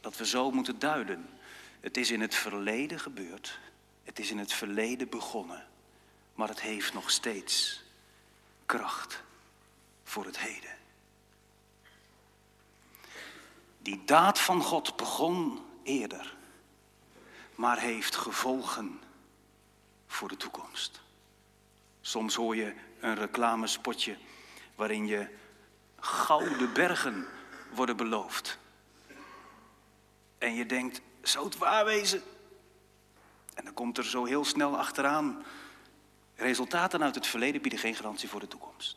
dat 0.00 0.16
we 0.16 0.26
zo 0.26 0.50
moeten 0.50 0.78
duiden. 0.78 1.28
Het 1.80 1.96
is 1.96 2.10
in 2.10 2.20
het 2.20 2.34
verleden 2.34 3.00
gebeurd. 3.00 3.58
Het 4.04 4.18
is 4.18 4.30
in 4.30 4.38
het 4.38 4.52
verleden 4.52 5.08
begonnen. 5.08 5.66
Maar 6.34 6.48
het 6.48 6.60
heeft 6.60 6.92
nog 6.92 7.10
steeds 7.10 7.82
kracht 8.66 9.22
voor 10.04 10.24
het 10.24 10.38
heden. 10.38 10.76
Die 13.78 14.02
daad 14.04 14.40
van 14.40 14.62
God 14.62 14.96
begon 14.96 15.64
eerder, 15.82 16.36
maar 17.62 17.78
heeft 17.78 18.16
gevolgen 18.16 19.00
voor 20.06 20.28
de 20.28 20.36
toekomst. 20.36 21.00
Soms 22.00 22.34
hoor 22.34 22.56
je 22.56 22.74
een 23.00 23.14
reclamespotje 23.14 24.16
waarin 24.74 25.06
je 25.06 25.28
gouden 25.98 26.72
bergen 26.72 27.26
worden 27.74 27.96
beloofd. 27.96 28.58
En 30.38 30.54
je 30.54 30.66
denkt, 30.66 31.00
zou 31.20 31.44
het 31.44 31.58
waar 31.58 31.84
wezen? 31.84 32.22
En 33.54 33.64
dan 33.64 33.74
komt 33.74 33.98
er 33.98 34.04
zo 34.04 34.24
heel 34.24 34.44
snel 34.44 34.78
achteraan. 34.78 35.44
Resultaten 36.34 37.02
uit 37.02 37.14
het 37.14 37.26
verleden 37.26 37.62
bieden 37.62 37.80
geen 37.80 37.94
garantie 37.94 38.28
voor 38.28 38.40
de 38.40 38.48
toekomst. 38.48 38.96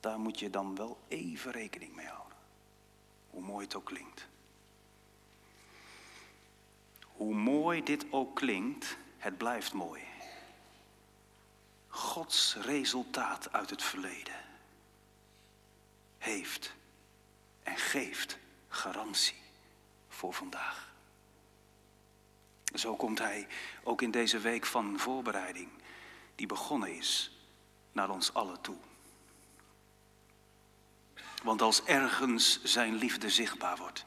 Daar 0.00 0.18
moet 0.18 0.38
je 0.38 0.50
dan 0.50 0.76
wel 0.76 1.00
even 1.08 1.52
rekening 1.52 1.94
mee 1.94 2.06
houden. 2.06 2.38
Hoe 3.30 3.42
mooi 3.42 3.64
het 3.64 3.74
ook 3.74 3.84
klinkt. 3.84 4.28
Hoe 7.20 7.34
mooi 7.34 7.82
dit 7.82 8.06
ook 8.10 8.36
klinkt, 8.36 8.96
het 9.18 9.38
blijft 9.38 9.72
mooi. 9.72 10.02
Gods 11.88 12.54
resultaat 12.54 13.52
uit 13.52 13.70
het 13.70 13.82
verleden 13.82 14.34
heeft 16.18 16.74
en 17.62 17.76
geeft 17.76 18.38
garantie 18.68 19.42
voor 20.08 20.34
vandaag. 20.34 20.92
Zo 22.74 22.96
komt 22.96 23.18
Hij 23.18 23.46
ook 23.82 24.02
in 24.02 24.10
deze 24.10 24.38
week 24.38 24.66
van 24.66 24.98
voorbereiding, 24.98 25.68
die 26.34 26.46
begonnen 26.46 26.96
is, 26.96 27.38
naar 27.92 28.10
ons 28.10 28.34
allen 28.34 28.60
toe. 28.60 28.78
Want 31.42 31.62
als 31.62 31.84
ergens 31.84 32.62
Zijn 32.62 32.94
liefde 32.94 33.30
zichtbaar 33.30 33.76
wordt, 33.76 34.04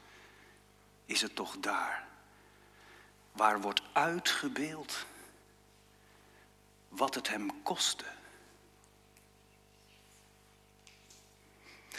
is 1.06 1.22
het 1.22 1.36
toch 1.36 1.58
daar 1.60 2.12
waar 3.34 3.62
wordt 3.62 3.82
uitgebeeld 3.92 5.06
wat 6.88 7.16
het 7.16 7.28
hem 7.28 7.64
kostte. 7.64 8.06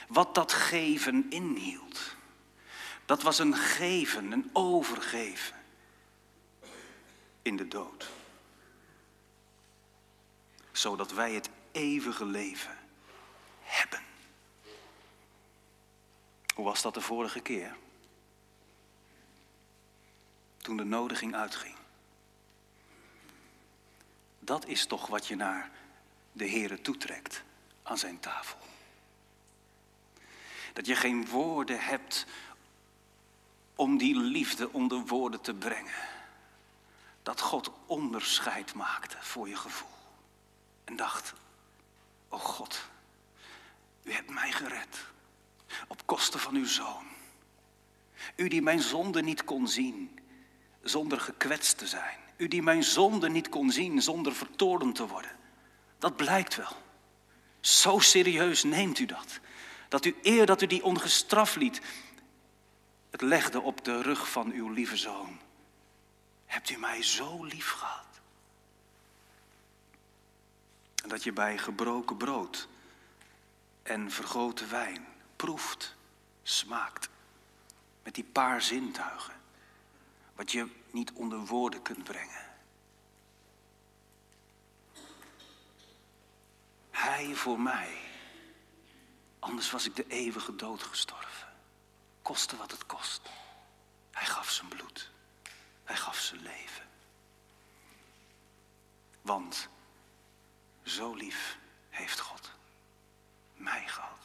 Wat 0.08 0.34
dat 0.34 0.52
geven 0.52 1.26
inhield. 1.30 2.14
Dat 3.04 3.22
was 3.22 3.38
een 3.38 3.54
geven, 3.54 4.32
een 4.32 4.50
overgeven 4.52 5.56
in 7.42 7.56
de 7.56 7.68
dood. 7.68 8.08
Zodat 10.72 11.12
wij 11.12 11.32
het 11.32 11.50
eeuwige 11.72 12.24
leven 12.24 12.78
hebben. 13.60 14.02
Hoe 16.54 16.64
was 16.64 16.82
dat 16.82 16.94
de 16.94 17.00
vorige 17.00 17.40
keer? 17.40 17.76
Toen 20.64 20.76
de 20.76 20.84
nodiging 20.84 21.34
uitging. 21.34 21.74
Dat 24.40 24.66
is 24.66 24.86
toch 24.86 25.06
wat 25.06 25.26
je 25.26 25.36
naar 25.36 25.70
de 26.32 26.50
Here 26.50 26.80
toetrekt 26.80 27.42
aan 27.82 27.98
zijn 27.98 28.20
tafel. 28.20 28.58
Dat 30.72 30.86
je 30.86 30.96
geen 30.96 31.26
woorden 31.28 31.80
hebt 31.80 32.26
om 33.74 33.98
die 33.98 34.16
liefde 34.16 34.72
onder 34.72 35.06
woorden 35.06 35.40
te 35.40 35.54
brengen. 35.54 36.08
Dat 37.22 37.40
God 37.40 37.70
onderscheid 37.86 38.74
maakte 38.74 39.16
voor 39.20 39.48
je 39.48 39.56
gevoel. 39.56 39.96
En 40.84 40.96
dacht, 40.96 41.32
oh 42.28 42.40
God, 42.40 42.88
u 44.02 44.12
hebt 44.12 44.30
mij 44.30 44.52
gered. 44.52 45.04
Op 45.88 46.06
kosten 46.06 46.40
van 46.40 46.54
uw 46.54 46.66
zoon. 46.66 47.06
U 48.36 48.48
die 48.48 48.62
mijn 48.62 48.80
zonde 48.80 49.22
niet 49.22 49.44
kon 49.44 49.68
zien 49.68 50.18
zonder 50.84 51.20
gekwetst 51.20 51.78
te 51.78 51.86
zijn. 51.86 52.18
U 52.36 52.48
die 52.48 52.62
mijn 52.62 52.84
zonde 52.84 53.28
niet 53.28 53.48
kon 53.48 53.70
zien 53.70 54.02
zonder 54.02 54.34
vertoornd 54.34 54.94
te 54.94 55.06
worden. 55.06 55.36
Dat 55.98 56.16
blijkt 56.16 56.56
wel. 56.56 56.82
Zo 57.60 57.98
serieus 57.98 58.62
neemt 58.62 58.98
u 58.98 59.06
dat. 59.06 59.40
Dat 59.88 60.04
u 60.04 60.16
eer 60.22 60.46
dat 60.46 60.62
u 60.62 60.66
die 60.66 60.84
ongestraft 60.84 61.56
liet, 61.56 61.80
het 63.10 63.20
legde 63.20 63.60
op 63.60 63.84
de 63.84 64.02
rug 64.02 64.30
van 64.30 64.52
uw 64.52 64.68
lieve 64.68 64.96
zoon. 64.96 65.38
Hebt 66.46 66.70
u 66.70 66.76
mij 66.76 67.02
zo 67.02 67.44
lief 67.44 67.70
gehad? 67.70 68.20
En 71.02 71.08
dat 71.08 71.22
je 71.22 71.32
bij 71.32 71.58
gebroken 71.58 72.16
brood 72.16 72.68
en 73.82 74.10
vergoten 74.10 74.70
wijn 74.70 75.06
proeft, 75.36 75.94
smaakt. 76.42 77.08
Met 78.02 78.14
die 78.14 78.24
paar 78.24 78.62
zintuigen. 78.62 79.34
Wat 80.34 80.52
je 80.52 80.68
niet 80.90 81.12
onder 81.12 81.38
woorden 81.38 81.82
kunt 81.82 82.04
brengen. 82.04 82.52
Hij 86.90 87.34
voor 87.34 87.60
mij. 87.60 87.98
Anders 89.38 89.70
was 89.70 89.86
ik 89.86 89.96
de 89.96 90.06
eeuwige 90.08 90.56
dood 90.56 90.82
gestorven. 90.82 91.48
Koste 92.22 92.56
wat 92.56 92.70
het 92.70 92.86
kost. 92.86 93.20
Hij 94.10 94.26
gaf 94.26 94.50
zijn 94.50 94.68
bloed. 94.68 95.10
Hij 95.84 95.96
gaf 95.96 96.18
zijn 96.18 96.42
leven. 96.42 96.84
Want 99.22 99.68
zo 100.82 101.14
lief 101.14 101.58
heeft 101.90 102.20
God 102.20 102.50
mij 103.56 103.84
gehad. 103.86 104.18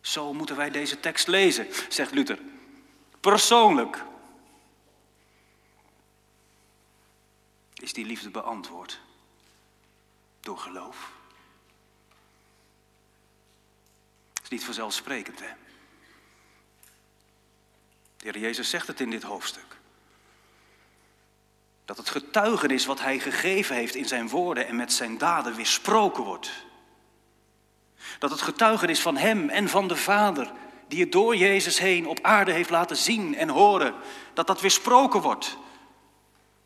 Zo 0.00 0.32
moeten 0.32 0.56
wij 0.56 0.70
deze 0.70 1.00
tekst 1.00 1.26
lezen, 1.26 1.66
zegt 1.88 2.12
Luther. 2.12 2.38
Persoonlijk. 3.20 4.04
Is 7.80 7.92
die 7.92 8.06
liefde 8.06 8.30
beantwoord 8.30 9.00
door 10.40 10.58
geloof? 10.58 11.10
is 14.50 14.56
niet 14.56 14.64
vanzelfsprekend, 14.64 15.40
hè? 15.40 15.48
De 18.16 18.24
Heer 18.24 18.38
Jezus 18.38 18.70
zegt 18.70 18.86
het 18.86 19.00
in 19.00 19.10
dit 19.10 19.22
hoofdstuk. 19.22 19.76
Dat 21.84 21.96
het 21.96 22.10
getuigenis 22.10 22.86
wat 22.86 23.00
Hij 23.00 23.18
gegeven 23.18 23.76
heeft 23.76 23.94
in 23.94 24.08
zijn 24.08 24.28
woorden 24.28 24.66
en 24.66 24.76
met 24.76 24.92
zijn 24.92 25.18
daden 25.18 25.54
weersproken 25.54 26.22
wordt. 26.22 26.50
Dat 28.18 28.30
het 28.30 28.40
getuigenis 28.40 29.00
van 29.00 29.16
Hem 29.16 29.48
en 29.48 29.68
van 29.68 29.88
de 29.88 29.96
Vader, 29.96 30.52
die 30.88 31.00
het 31.00 31.12
door 31.12 31.36
Jezus 31.36 31.78
heen 31.78 32.06
op 32.06 32.18
aarde 32.22 32.52
heeft 32.52 32.70
laten 32.70 32.96
zien 32.96 33.34
en 33.34 33.48
horen, 33.48 33.94
dat 34.34 34.46
dat 34.46 34.60
weersproken 34.60 35.20
wordt. 35.20 35.56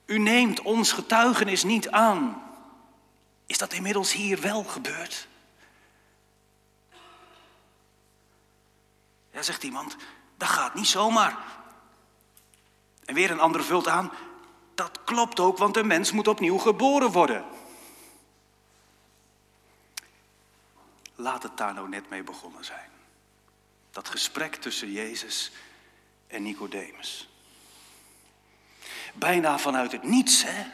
U 0.05 0.19
neemt 0.19 0.61
ons 0.61 0.93
getuigenis 0.93 1.63
niet 1.63 1.91
aan. 1.91 2.43
Is 3.47 3.59
dat 3.59 3.73
inmiddels 3.73 4.13
hier 4.13 4.41
wel 4.41 4.65
gebeurd? 4.65 5.29
Ja, 9.31 9.43
zegt 9.43 9.63
iemand, 9.63 9.97
dat 10.37 10.49
gaat 10.49 10.75
niet 10.75 10.87
zomaar. 10.87 11.39
En 13.05 13.15
weer 13.15 13.31
een 13.31 13.41
ander 13.41 13.65
vult 13.65 13.89
aan, 13.89 14.13
dat 14.75 14.99
klopt 15.05 15.41
ook, 15.41 15.59
want 15.59 15.77
een 15.77 15.87
mens 15.87 16.13
moet 16.13 16.29
opnieuw 16.29 16.59
geboren 16.59 17.11
worden. 17.11 17.45
Laat 21.15 21.43
het 21.43 21.57
daar 21.57 21.75
nou 21.75 21.89
net 21.89 22.09
mee 22.09 22.23
begonnen 22.23 22.65
zijn. 22.65 22.91
Dat 23.91 24.09
gesprek 24.09 24.55
tussen 24.55 24.93
Jezus 24.93 25.53
en 26.27 26.43
Nicodemus. 26.43 27.29
Bijna 29.15 29.59
vanuit 29.59 29.93
het 29.93 30.03
niets, 30.03 30.45
hè? 30.45 30.65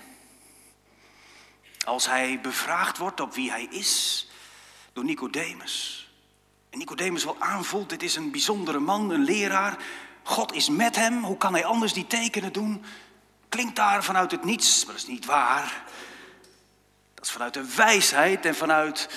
Als 1.85 2.07
hij 2.07 2.40
bevraagd 2.40 2.98
wordt 2.98 3.20
op 3.20 3.35
wie 3.35 3.50
hij 3.50 3.64
is, 3.64 4.26
door 4.92 5.05
Nicodemus. 5.05 6.09
En 6.70 6.79
Nicodemus 6.79 7.24
wel 7.24 7.37
aanvoelt, 7.38 7.88
dit 7.88 8.03
is 8.03 8.16
een 8.16 8.31
bijzondere 8.31 8.79
man, 8.79 9.11
een 9.11 9.24
leraar. 9.24 9.76
God 10.22 10.53
is 10.53 10.68
met 10.68 10.96
hem, 10.96 11.24
hoe 11.24 11.37
kan 11.37 11.53
hij 11.53 11.64
anders 11.64 11.92
die 11.92 12.07
tekenen 12.07 12.53
doen? 12.53 12.85
Klinkt 13.48 13.76
daar 13.76 14.05
vanuit 14.05 14.31
het 14.31 14.44
niets, 14.44 14.85
maar 14.85 14.94
dat 14.94 15.03
is 15.03 15.09
niet 15.09 15.24
waar. 15.24 15.85
Dat 17.14 17.24
is 17.24 17.31
vanuit 17.31 17.55
de 17.55 17.74
wijsheid 17.74 18.44
en 18.44 18.55
vanuit 18.55 19.09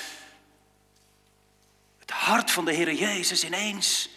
het 2.00 2.12
hart 2.12 2.52
van 2.52 2.66
de 2.66 2.74
Heer 2.74 2.94
Jezus 2.94 3.44
ineens. 3.44 4.10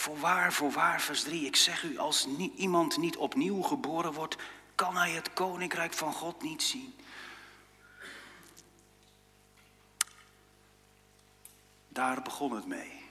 Voorwaar, 0.00 0.52
voorwaar, 0.52 1.00
vers 1.00 1.22
3, 1.22 1.46
ik 1.46 1.56
zeg 1.56 1.82
u, 1.82 1.98
als 1.98 2.26
iemand 2.56 2.96
niet 2.96 3.16
opnieuw 3.16 3.62
geboren 3.62 4.12
wordt, 4.12 4.36
kan 4.74 4.96
hij 4.96 5.10
het 5.10 5.32
koninkrijk 5.32 5.92
van 5.92 6.12
God 6.12 6.42
niet 6.42 6.62
zien. 6.62 6.94
Daar 11.88 12.22
begon 12.22 12.52
het 12.52 12.66
mee. 12.66 13.02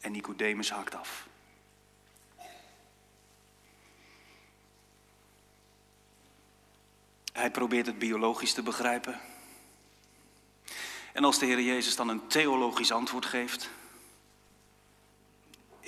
En 0.00 0.12
Nicodemus 0.12 0.70
haakt 0.70 0.94
af. 0.94 1.26
Hij 7.32 7.50
probeert 7.50 7.86
het 7.86 7.98
biologisch 7.98 8.52
te 8.52 8.62
begrijpen. 8.62 9.20
En 11.12 11.24
als 11.24 11.38
de 11.38 11.46
Heer 11.46 11.60
Jezus 11.60 11.96
dan 11.96 12.08
een 12.08 12.26
theologisch 12.26 12.92
antwoord 12.92 13.26
geeft, 13.26 13.70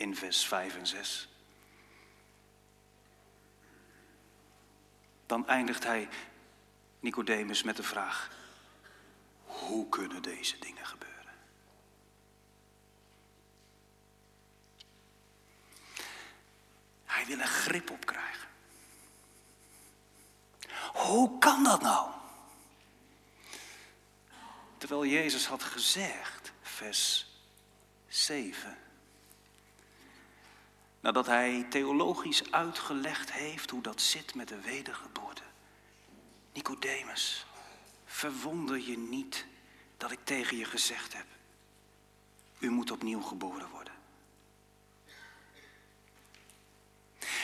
in 0.03 0.17
vers 0.17 0.45
5 0.45 0.77
en 0.77 0.87
6, 0.87 1.29
dan 5.27 5.49
eindigt 5.49 5.85
hij 5.85 6.09
Nicodemus 7.01 7.63
met 7.63 7.77
de 7.77 7.83
vraag: 7.83 8.31
hoe 9.45 9.89
kunnen 9.89 10.23
deze 10.23 10.59
dingen 10.59 10.87
gebeuren? 10.87 11.35
Hij 17.05 17.27
wil 17.27 17.39
er 17.39 17.47
grip 17.47 17.91
op 17.91 18.07
krijgen. 18.07 18.49
Hoe 20.93 21.39
kan 21.39 21.65
dat 21.65 21.83
nou? 21.83 22.11
Terwijl 24.79 25.07
Jezus 25.07 25.47
had 25.47 25.63
gezegd, 25.63 26.53
vers 26.63 27.27
7. 28.09 28.77
Nadat 31.03 31.27
hij 31.27 31.67
theologisch 31.69 32.51
uitgelegd 32.51 33.33
heeft 33.33 33.71
hoe 33.71 33.83
dat 33.83 34.01
zit 34.01 34.35
met 34.35 34.49
de 34.49 34.61
wedergeboorte. 34.61 35.43
Nicodemus, 36.53 37.47
verwonder 38.05 38.81
je 38.81 38.99
niet 38.99 39.47
dat 39.97 40.11
ik 40.11 40.19
tegen 40.25 40.57
je 40.57 40.65
gezegd 40.65 41.13
heb. 41.13 41.27
U 42.59 42.71
moet 42.71 42.91
opnieuw 42.91 43.21
geboren 43.21 43.69
worden. 43.69 43.93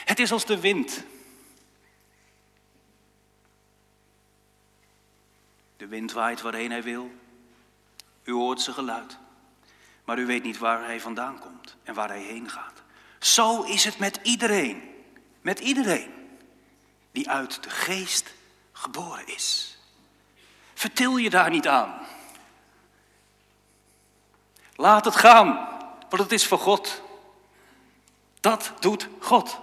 Het 0.04 0.18
is 0.18 0.32
als 0.32 0.46
de 0.46 0.60
wind. 0.60 1.04
De 5.76 5.86
wind 5.86 6.12
waait 6.12 6.40
waarheen 6.40 6.70
hij 6.70 6.82
wil. 6.82 7.10
U 8.22 8.32
hoort 8.32 8.60
zijn 8.60 8.74
geluid. 8.74 9.18
Maar 10.04 10.18
u 10.18 10.26
weet 10.26 10.42
niet 10.42 10.58
waar 10.58 10.84
hij 10.84 11.00
vandaan 11.00 11.38
komt 11.38 11.76
en 11.82 11.94
waar 11.94 12.08
hij 12.08 12.22
heen 12.22 12.50
gaat. 12.50 12.82
Zo 13.18 13.62
is 13.62 13.84
het 13.84 13.98
met 13.98 14.18
iedereen. 14.22 14.82
Met 15.40 15.58
iedereen 15.58 16.12
die 17.12 17.30
uit 17.30 17.62
de 17.62 17.70
geest 17.70 18.32
geboren 18.72 19.26
is. 19.26 19.78
Vertil 20.74 21.16
je 21.16 21.30
daar 21.30 21.50
niet 21.50 21.68
aan. 21.68 22.06
Laat 24.74 25.04
het 25.04 25.16
gaan, 25.16 25.68
want 26.08 26.22
het 26.22 26.32
is 26.32 26.46
voor 26.46 26.58
God. 26.58 27.02
Dat 28.40 28.72
doet 28.80 29.08
God. 29.20 29.58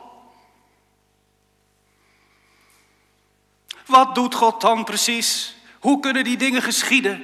Wat 3.86 4.16
doet 4.16 4.36
God 4.36 4.62
dan 4.62 4.84
precies? 4.84 5.56
Hoe 5.80 6.00
kunnen 6.00 6.24
die 6.24 6.38
dingen 6.38 6.62
geschieden? 6.62 7.18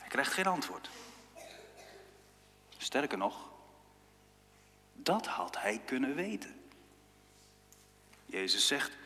Hij 0.00 0.08
krijgt 0.08 0.32
geen 0.32 0.46
antwoord. 0.46 0.90
Sterker 2.78 3.18
nog, 3.18 3.49
dat 5.02 5.26
had 5.26 5.58
hij 5.58 5.80
kunnen 5.84 6.14
weten. 6.14 6.60
Jezus 8.26 8.66
zegt, 8.66 8.96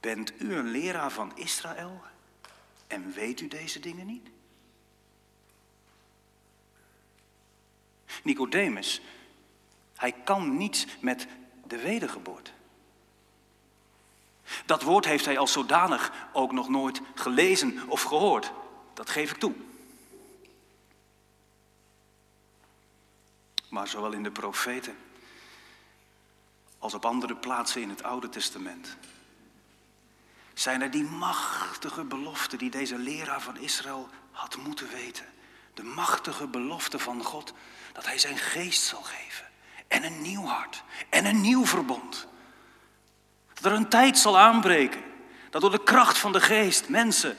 bent 0.00 0.40
u 0.40 0.54
een 0.54 0.68
leraar 0.68 1.10
van 1.10 1.36
Israël 1.36 2.02
en 2.86 3.12
weet 3.12 3.40
u 3.40 3.48
deze 3.48 3.80
dingen 3.80 4.06
niet? 4.06 4.28
Nicodemus, 8.22 9.00
hij 9.94 10.12
kan 10.12 10.56
niets 10.56 10.86
met 11.00 11.26
de 11.66 11.78
wedergeboorte. 11.78 12.50
Dat 14.66 14.82
woord 14.82 15.04
heeft 15.04 15.24
hij 15.24 15.38
als 15.38 15.52
zodanig 15.52 16.28
ook 16.32 16.52
nog 16.52 16.68
nooit 16.68 17.00
gelezen 17.14 17.88
of 17.88 18.02
gehoord. 18.02 18.52
Dat 18.94 19.10
geef 19.10 19.30
ik 19.30 19.36
toe. 19.36 19.54
Maar 23.68 23.88
zowel 23.88 24.12
in 24.12 24.22
de 24.22 24.30
profeten 24.30 24.96
als 26.78 26.94
op 26.94 27.04
andere 27.04 27.36
plaatsen 27.36 27.82
in 27.82 27.88
het 27.88 28.02
Oude 28.02 28.28
Testament 28.28 28.96
zijn 30.54 30.82
er 30.82 30.90
die 30.90 31.04
machtige 31.04 32.04
beloften 32.04 32.58
die 32.58 32.70
deze 32.70 32.98
leraar 32.98 33.40
van 33.40 33.56
Israël 33.58 34.08
had 34.30 34.56
moeten 34.56 34.88
weten. 34.88 35.24
De 35.74 35.82
machtige 35.82 36.46
belofte 36.46 36.98
van 36.98 37.22
God 37.22 37.52
dat 37.92 38.06
hij 38.06 38.18
zijn 38.18 38.36
geest 38.36 38.82
zal 38.82 39.02
geven. 39.02 39.46
En 39.88 40.04
een 40.04 40.22
nieuw 40.22 40.44
hart. 40.44 40.82
En 41.08 41.24
een 41.24 41.40
nieuw 41.40 41.66
verbond. 41.66 42.26
Dat 43.54 43.64
er 43.64 43.72
een 43.72 43.88
tijd 43.88 44.18
zal 44.18 44.38
aanbreken. 44.38 45.02
Dat 45.50 45.60
door 45.60 45.70
de 45.70 45.82
kracht 45.82 46.18
van 46.18 46.32
de 46.32 46.40
geest 46.40 46.88
mensen 46.88 47.36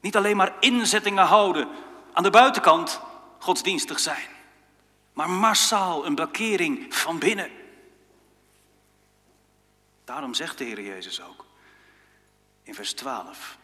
niet 0.00 0.16
alleen 0.16 0.36
maar 0.36 0.52
inzettingen 0.60 1.24
houden 1.24 1.68
aan 2.12 2.22
de 2.22 2.30
buitenkant 2.30 3.00
godsdienstig 3.38 4.00
zijn. 4.00 4.28
Maar 5.12 5.30
massaal 5.30 6.06
een 6.06 6.14
bekering 6.14 6.94
van 6.94 7.18
binnen. 7.18 7.50
Daarom 10.04 10.34
zegt 10.34 10.58
de 10.58 10.64
Heer 10.64 10.80
Jezus 10.80 11.22
ook 11.22 11.46
in 12.62 12.74
vers 12.74 12.92
12. 12.92 13.58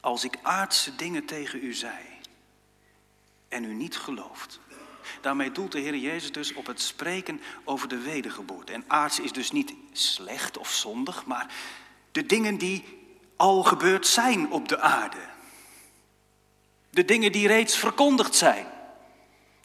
Als 0.00 0.24
ik 0.24 0.38
aardse 0.42 0.96
dingen 0.96 1.24
tegen 1.24 1.64
u 1.64 1.74
zei 1.74 2.04
en 3.48 3.64
u 3.64 3.74
niet 3.74 3.96
gelooft, 3.96 4.60
Daarmee 5.20 5.52
doelt 5.52 5.72
de 5.72 5.78
Heer 5.78 5.96
Jezus 5.96 6.32
dus 6.32 6.54
op 6.54 6.66
het 6.66 6.80
spreken 6.80 7.40
over 7.64 7.88
de 7.88 7.98
wedergeboorte. 7.98 8.72
En 8.72 8.84
aards 8.86 9.20
is 9.20 9.32
dus 9.32 9.50
niet 9.50 9.74
slecht 9.92 10.58
of 10.58 10.70
zondig, 10.70 11.24
maar 11.24 11.54
de 12.12 12.26
dingen 12.26 12.56
die 12.56 12.84
al 13.36 13.62
gebeurd 13.62 14.06
zijn 14.06 14.50
op 14.50 14.68
de 14.68 14.80
aarde. 14.80 15.20
De 16.90 17.04
dingen 17.04 17.32
die 17.32 17.46
reeds 17.46 17.76
verkondigd 17.76 18.34
zijn. 18.34 18.66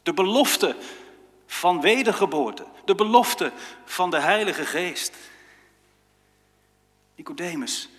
De 0.03 0.13
belofte 0.13 0.77
van 1.45 1.81
wedergeboorte. 1.81 2.65
De 2.85 2.95
belofte 2.95 3.51
van 3.85 4.09
de 4.09 4.19
Heilige 4.19 4.65
Geest. 4.65 5.15
Nicodemus, 7.15 7.89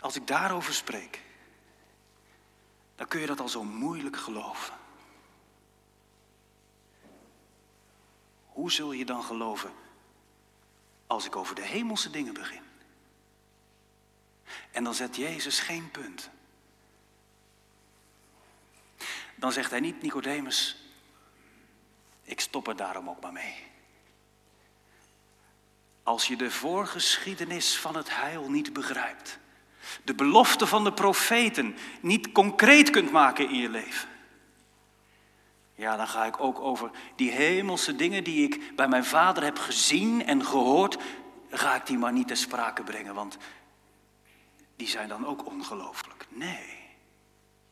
als 0.00 0.16
ik 0.16 0.26
daarover 0.26 0.74
spreek, 0.74 1.20
dan 2.96 3.08
kun 3.08 3.20
je 3.20 3.26
dat 3.26 3.40
al 3.40 3.48
zo 3.48 3.64
moeilijk 3.64 4.16
geloven. 4.16 4.74
Hoe 8.46 8.72
zul 8.72 8.92
je 8.92 9.04
dan 9.04 9.22
geloven 9.22 9.72
als 11.06 11.26
ik 11.26 11.36
over 11.36 11.54
de 11.54 11.62
hemelse 11.62 12.10
dingen 12.10 12.34
begin? 12.34 12.62
En 14.70 14.84
dan 14.84 14.94
zet 14.94 15.16
Jezus 15.16 15.60
geen 15.60 15.90
punt. 15.90 16.30
Dan 19.34 19.52
zegt 19.52 19.70
hij 19.70 19.80
niet, 19.80 20.02
Nicodemus, 20.02 20.81
ik 22.22 22.40
stop 22.40 22.68
er 22.68 22.76
daarom 22.76 23.08
ook 23.08 23.20
maar 23.20 23.32
mee. 23.32 23.54
Als 26.02 26.26
je 26.26 26.36
de 26.36 26.50
voorgeschiedenis 26.50 27.78
van 27.78 27.96
het 27.96 28.16
heil 28.16 28.50
niet 28.50 28.72
begrijpt, 28.72 29.38
de 30.04 30.14
belofte 30.14 30.66
van 30.66 30.84
de 30.84 30.92
profeten 30.92 31.76
niet 32.00 32.32
concreet 32.32 32.90
kunt 32.90 33.10
maken 33.10 33.48
in 33.48 33.58
je 33.58 33.68
leven, 33.68 34.08
ja, 35.74 35.96
dan 35.96 36.08
ga 36.08 36.24
ik 36.24 36.40
ook 36.40 36.60
over 36.60 36.90
die 37.16 37.30
hemelse 37.30 37.96
dingen 37.96 38.24
die 38.24 38.42
ik 38.42 38.76
bij 38.76 38.88
mijn 38.88 39.04
vader 39.04 39.42
heb 39.44 39.58
gezien 39.58 40.26
en 40.26 40.44
gehoord, 40.44 40.98
ga 41.50 41.74
ik 41.74 41.86
die 41.86 41.98
maar 41.98 42.12
niet 42.12 42.28
ter 42.28 42.36
sprake 42.36 42.82
brengen, 42.82 43.14
want 43.14 43.36
die 44.76 44.88
zijn 44.88 45.08
dan 45.08 45.26
ook 45.26 45.46
ongelooflijk. 45.46 46.26
Nee, 46.28 46.82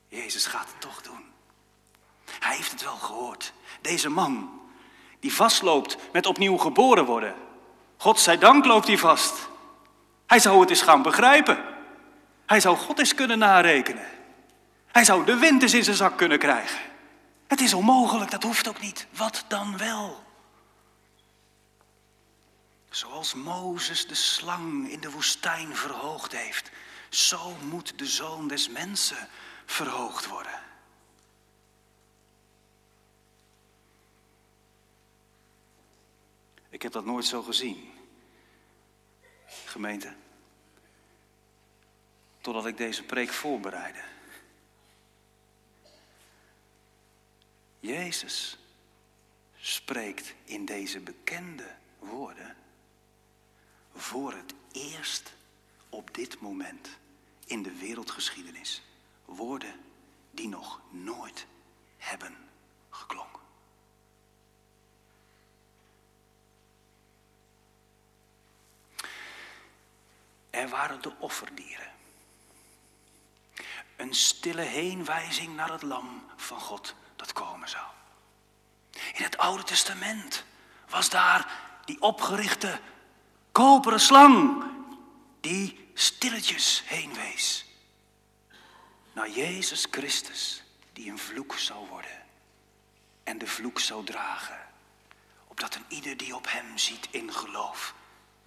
Jezus 0.08 0.46
gaat 0.46 0.68
het 0.68 0.80
toch 0.80 1.02
doen. 1.02 1.29
Hij 2.38 2.56
heeft 2.56 2.70
het 2.70 2.82
wel 2.82 2.96
gehoord. 2.96 3.52
Deze 3.80 4.08
man, 4.08 4.60
die 5.20 5.34
vastloopt 5.34 5.96
met 6.12 6.26
opnieuw 6.26 6.56
geboren 6.56 7.04
worden. 7.04 7.34
God 7.96 8.20
zij 8.20 8.38
dank 8.38 8.64
loopt 8.64 8.86
hij 8.86 8.98
vast. 8.98 9.48
Hij 10.26 10.38
zou 10.38 10.60
het 10.60 10.70
eens 10.70 10.82
gaan 10.82 11.02
begrijpen. 11.02 11.64
Hij 12.46 12.60
zou 12.60 12.76
God 12.76 12.98
eens 12.98 13.14
kunnen 13.14 13.38
narekenen. 13.38 14.06
Hij 14.86 15.04
zou 15.04 15.24
de 15.24 15.36
wind 15.36 15.62
eens 15.62 15.74
in 15.74 15.84
zijn 15.84 15.96
zak 15.96 16.16
kunnen 16.16 16.38
krijgen. 16.38 16.80
Het 17.46 17.60
is 17.60 17.74
onmogelijk, 17.74 18.30
dat 18.30 18.42
hoeft 18.42 18.68
ook 18.68 18.80
niet. 18.80 19.06
Wat 19.16 19.44
dan 19.48 19.76
wel? 19.76 20.24
Zoals 22.90 23.34
Mozes 23.34 24.06
de 24.06 24.14
slang 24.14 24.90
in 24.90 25.00
de 25.00 25.10
woestijn 25.10 25.76
verhoogd 25.76 26.32
heeft, 26.32 26.70
zo 27.08 27.56
moet 27.68 27.98
de 27.98 28.06
zoon 28.06 28.48
des 28.48 28.68
mensen 28.68 29.28
verhoogd 29.66 30.26
worden. 30.26 30.60
Ik 36.70 36.82
heb 36.82 36.92
dat 36.92 37.04
nooit 37.04 37.24
zo 37.24 37.42
gezien. 37.42 37.92
Gemeente. 39.46 40.14
Totdat 42.40 42.66
ik 42.66 42.76
deze 42.76 43.02
preek 43.02 43.30
voorbereidde. 43.30 44.02
Jezus 47.80 48.58
spreekt 49.56 50.34
in 50.44 50.64
deze 50.64 51.00
bekende 51.00 51.74
woorden 51.98 52.56
voor 53.94 54.32
het 54.32 54.54
eerst 54.72 55.34
op 55.88 56.14
dit 56.14 56.40
moment 56.40 56.88
in 57.46 57.62
de 57.62 57.72
wereldgeschiedenis 57.72 58.82
woorden 59.24 59.80
die 60.30 60.48
nog 60.48 60.80
nooit 60.90 61.46
hebben 61.96 62.36
geklonken. 62.90 63.39
Er 70.50 70.68
waren 70.68 71.02
de 71.02 71.12
offerdieren. 71.18 71.90
Een 73.96 74.14
stille 74.14 74.62
heenwijzing 74.62 75.56
naar 75.56 75.72
het 75.72 75.82
lam 75.82 76.24
van 76.36 76.60
God 76.60 76.94
dat 77.16 77.32
komen 77.32 77.68
zou. 77.68 77.86
In 78.90 79.22
het 79.22 79.38
Oude 79.38 79.62
Testament 79.62 80.44
was 80.88 81.08
daar 81.08 81.52
die 81.84 82.00
opgerichte 82.00 82.80
koperen 83.52 84.00
slang 84.00 84.64
die 85.40 85.90
stilletjes 85.94 86.82
heen 86.86 87.14
wees 87.14 87.64
naar 89.12 89.30
Jezus 89.30 89.86
Christus 89.90 90.62
die 90.92 91.10
een 91.10 91.18
vloek 91.18 91.54
zou 91.54 91.88
worden 91.88 92.22
en 93.24 93.38
de 93.38 93.46
vloek 93.46 93.80
zou 93.80 94.04
dragen, 94.04 94.58
opdat 95.46 95.74
een 95.74 95.84
ieder 95.88 96.16
die 96.16 96.36
op 96.36 96.50
hem 96.50 96.78
ziet 96.78 97.08
in 97.10 97.32
geloof 97.32 97.94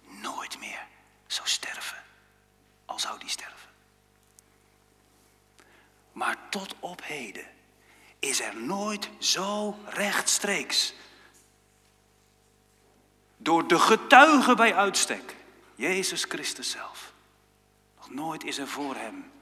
nooit 0.00 0.58
meer 0.58 0.86
zou 1.34 1.48
sterven, 1.48 2.02
al 2.84 2.98
zou 2.98 3.18
die 3.18 3.28
sterven. 3.28 3.68
Maar 6.12 6.36
tot 6.48 6.74
op 6.80 7.04
heden 7.04 7.46
is 8.18 8.40
er 8.40 8.56
nooit 8.56 9.10
zo 9.18 9.78
rechtstreeks 9.84 10.94
door 13.36 13.68
de 13.68 13.78
getuige 13.78 14.54
bij 14.54 14.74
uitstek, 14.74 15.36
Jezus 15.74 16.24
Christus 16.24 16.70
zelf. 16.70 17.12
Nog 17.96 18.10
nooit 18.10 18.44
is 18.44 18.58
er 18.58 18.68
voor 18.68 18.94
hem 18.94 19.32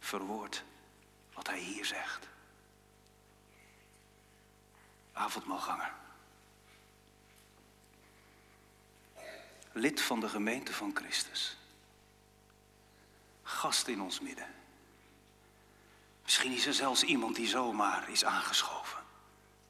verwoord 0.00 0.62
wat 1.34 1.46
hij 1.46 1.58
hier 1.58 1.84
zegt. 1.84 2.26
Avondmaalganger. 5.12 5.92
Lid 9.78 10.00
van 10.00 10.20
de 10.20 10.28
gemeente 10.28 10.72
van 10.72 10.90
Christus. 10.94 11.56
Gast 13.42 13.88
in 13.88 14.00
ons 14.00 14.20
midden. 14.20 14.54
Misschien 16.22 16.52
is 16.52 16.66
er 16.66 16.74
zelfs 16.74 17.02
iemand 17.02 17.36
die 17.36 17.46
zomaar 17.46 18.10
is 18.10 18.24
aangeschoven. 18.24 19.02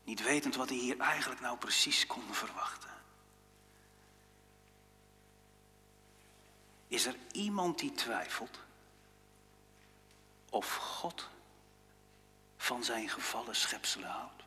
Niet 0.04 0.22
wetend 0.22 0.54
wat 0.54 0.68
hij 0.68 0.78
hier 0.78 0.98
eigenlijk 0.98 1.40
nou 1.40 1.58
precies 1.58 2.06
kon 2.06 2.34
verwachten. 2.34 2.90
Is 6.88 7.06
er 7.06 7.16
iemand 7.32 7.78
die 7.78 7.92
twijfelt 7.92 8.58
of 10.50 10.74
God 10.76 11.28
van 12.56 12.84
zijn 12.84 13.08
gevallen 13.08 13.56
schepselen 13.56 14.10
houdt? 14.10 14.37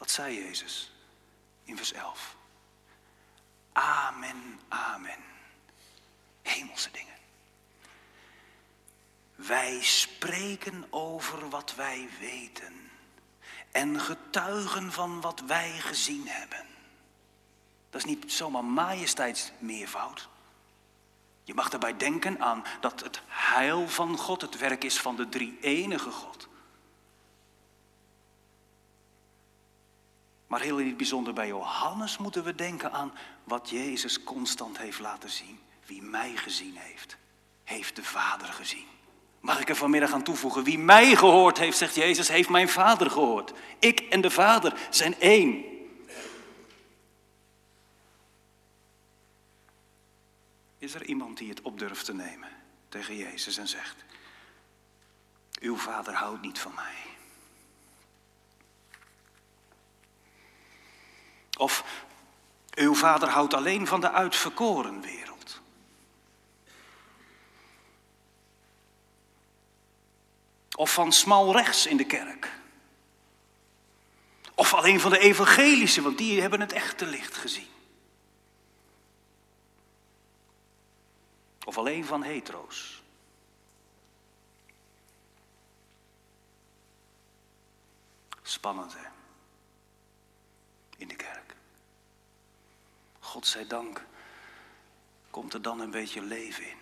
Wat 0.00 0.10
zei 0.10 0.34
Jezus 0.34 0.92
in 1.64 1.76
vers 1.76 1.92
11? 1.92 2.36
Amen, 3.72 4.60
amen. 4.68 5.18
Hemelse 6.42 6.90
dingen. 6.90 7.14
Wij 9.34 9.82
spreken 9.82 10.84
over 10.90 11.48
wat 11.48 11.74
wij 11.74 12.08
weten 12.20 12.90
en 13.70 14.00
getuigen 14.00 14.92
van 14.92 15.20
wat 15.20 15.40
wij 15.40 15.70
gezien 15.70 16.28
hebben. 16.28 16.66
Dat 17.90 18.00
is 18.00 18.06
niet 18.06 18.32
zomaar 18.32 18.64
majesteitsmeervoud. 18.64 20.28
Je 21.44 21.54
mag 21.54 21.68
daarbij 21.68 21.96
denken 21.96 22.40
aan 22.40 22.64
dat 22.80 23.00
het 23.00 23.20
heil 23.26 23.88
van 23.88 24.16
God 24.18 24.40
het 24.40 24.58
werk 24.58 24.84
is 24.84 25.00
van 25.00 25.16
de 25.16 25.28
drie 25.28 25.58
enige 25.60 26.10
God. 26.10 26.48
Maar 30.50 30.60
heel 30.60 30.78
in 30.78 30.86
het 30.86 30.96
bijzonder 30.96 31.32
bij 31.32 31.46
Johannes 31.46 32.18
moeten 32.18 32.44
we 32.44 32.54
denken 32.54 32.92
aan 32.92 33.12
wat 33.44 33.70
Jezus 33.70 34.24
constant 34.24 34.78
heeft 34.78 34.98
laten 34.98 35.30
zien. 35.30 35.58
Wie 35.86 36.02
mij 36.02 36.36
gezien 36.36 36.76
heeft, 36.76 37.16
heeft 37.64 37.96
de 37.96 38.04
Vader 38.04 38.46
gezien. 38.46 38.86
Mag 39.40 39.60
ik 39.60 39.68
er 39.68 39.76
vanmiddag 39.76 40.12
aan 40.12 40.22
toevoegen? 40.22 40.64
Wie 40.64 40.78
mij 40.78 41.16
gehoord 41.16 41.58
heeft, 41.58 41.76
zegt 41.76 41.94
Jezus, 41.94 42.28
heeft 42.28 42.48
mijn 42.48 42.68
Vader 42.68 43.10
gehoord. 43.10 43.52
Ik 43.78 44.00
en 44.00 44.20
de 44.20 44.30
Vader 44.30 44.78
zijn 44.90 45.20
één. 45.20 45.64
Is 50.78 50.94
er 50.94 51.04
iemand 51.04 51.38
die 51.38 51.48
het 51.48 51.62
op 51.62 51.78
durft 51.78 52.04
te 52.04 52.14
nemen 52.14 52.48
tegen 52.88 53.16
Jezus 53.16 53.56
en 53.56 53.68
zegt: 53.68 54.04
Uw 55.60 55.76
vader 55.76 56.14
houdt 56.14 56.42
niet 56.42 56.58
van 56.58 56.74
mij? 56.74 57.10
Of 61.60 61.84
uw 62.74 62.94
vader 62.94 63.28
houdt 63.28 63.54
alleen 63.54 63.86
van 63.86 64.00
de 64.00 64.10
uitverkoren 64.10 65.00
wereld. 65.00 65.60
Of 70.76 70.92
van 70.92 71.12
smal 71.12 71.52
rechts 71.52 71.86
in 71.86 71.96
de 71.96 72.06
kerk. 72.06 72.58
Of 74.54 74.74
alleen 74.74 75.00
van 75.00 75.10
de 75.10 75.18
evangelische, 75.18 76.02
want 76.02 76.18
die 76.18 76.40
hebben 76.40 76.60
het 76.60 76.72
echte 76.72 77.06
licht 77.06 77.36
gezien. 77.36 77.68
Of 81.64 81.78
alleen 81.78 82.04
van 82.04 82.22
hetero's. 82.22 83.02
Spannend 88.42 88.92
hè? 88.92 89.08
In 90.96 91.08
de 91.08 91.16
kerk. 91.16 91.39
God 93.30 93.46
zij 93.46 93.66
dank 93.66 94.04
komt 95.30 95.54
er 95.54 95.62
dan 95.62 95.80
een 95.80 95.90
beetje 95.90 96.22
leven 96.22 96.68
in. 96.68 96.78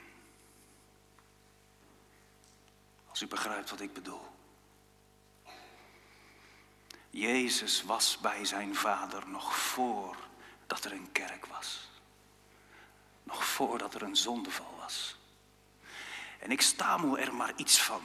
Als 3.09 3.23
u 3.23 3.27
begrijpt 3.27 3.71
wat 3.71 3.81
ik 3.81 3.93
bedoel. 3.93 4.27
Jezus 7.11 7.83
was 7.83 8.19
bij 8.19 8.45
zijn 8.45 8.75
vader 8.75 9.29
nog 9.29 9.57
voor 9.57 10.17
dat 10.67 10.85
er 10.85 10.93
een 10.93 11.13
kerk 11.13 11.47
was. 11.47 11.89
Nog 13.23 13.45
voordat 13.45 13.95
er 13.95 14.03
een 14.03 14.17
zondeval 14.17 14.75
was. 14.79 15.17
En 16.39 16.51
ik 16.51 16.61
stamel 16.61 17.19
er 17.19 17.35
maar 17.35 17.53
iets 17.57 17.83
van. 17.83 18.03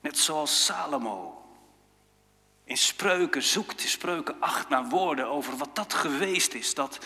Net 0.00 0.18
zoals 0.18 0.64
Salomo 0.64 1.39
in 2.70 2.78
spreuken 2.78 3.42
zoekt, 3.42 3.82
in 3.82 3.88
spreuken 3.88 4.40
acht 4.40 4.68
naar 4.68 4.88
woorden 4.88 5.26
over 5.26 5.56
wat 5.56 5.76
dat 5.76 5.94
geweest 5.94 6.54
is. 6.54 6.74
Dat, 6.74 6.98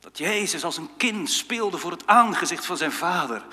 dat 0.00 0.18
Jezus 0.18 0.64
als 0.64 0.76
een 0.76 0.96
kind 0.96 1.30
speelde 1.30 1.78
voor 1.78 1.90
het 1.90 2.06
aangezicht 2.06 2.66
van 2.66 2.76
zijn 2.76 2.92
vader. 2.92 3.44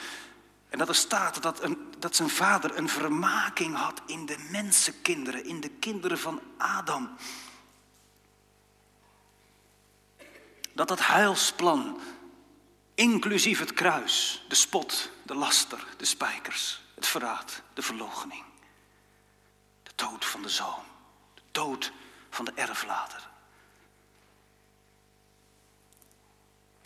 En 0.70 0.78
dat 0.78 0.88
er 0.88 0.96
staat 0.96 1.42
dat, 1.42 1.64
een, 1.64 1.92
dat 1.98 2.16
zijn 2.16 2.30
vader 2.30 2.78
een 2.78 2.90
vermaking 2.90 3.76
had 3.76 4.02
in 4.06 4.26
de 4.26 4.48
mensenkinderen, 4.50 5.46
in 5.46 5.60
de 5.60 5.70
kinderen 5.70 6.20
van 6.20 6.42
Adam. 6.58 7.10
dat 10.74 10.88
dat 10.88 11.08
heilsplan, 11.08 12.00
inclusief 12.96 13.60
het 13.60 13.74
kruis, 13.74 14.46
de 14.48 14.56
spot, 14.56 15.12
de 15.24 15.36
laster, 15.36 15.86
de 15.98 16.06
spijkers, 16.06 16.82
het 16.96 17.08
verraad, 17.08 17.62
de 17.74 17.82
verloochening, 17.82 18.44
de 19.84 19.92
dood 19.96 20.26
van 20.26 20.42
de 20.42 20.50
zoon, 20.50 20.89
van 22.30 22.46
de 22.46 22.52
erflater, 22.56 23.30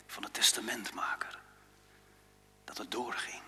van 0.05 0.23
de 0.23 0.31
testamentmaker. 0.31 1.39
Dat 2.63 2.77
het 2.77 2.91
doorging. 2.91 3.41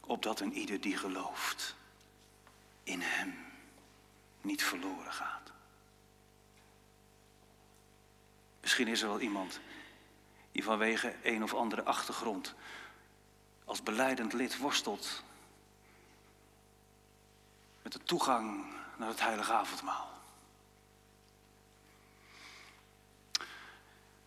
Opdat 0.00 0.40
een 0.40 0.52
ieder 0.52 0.80
die 0.80 0.96
gelooft 0.96 1.74
in 2.82 3.00
hem 3.00 3.34
niet 4.40 4.64
verloren 4.64 5.12
gaat. 5.12 5.50
Misschien 8.60 8.88
is 8.88 9.02
er 9.02 9.08
wel 9.08 9.20
iemand 9.20 9.60
die 10.52 10.64
vanwege 10.64 11.16
een 11.22 11.42
of 11.42 11.54
andere 11.54 11.84
achtergrond 11.84 12.54
als 13.64 13.82
beleidend 13.82 14.32
lid 14.32 14.58
worstelt 14.58 15.22
de 17.94 18.04
toegang 18.04 18.64
naar 18.96 19.08
het 19.08 19.20
heilige 19.20 19.52
avondmaal. 19.52 20.10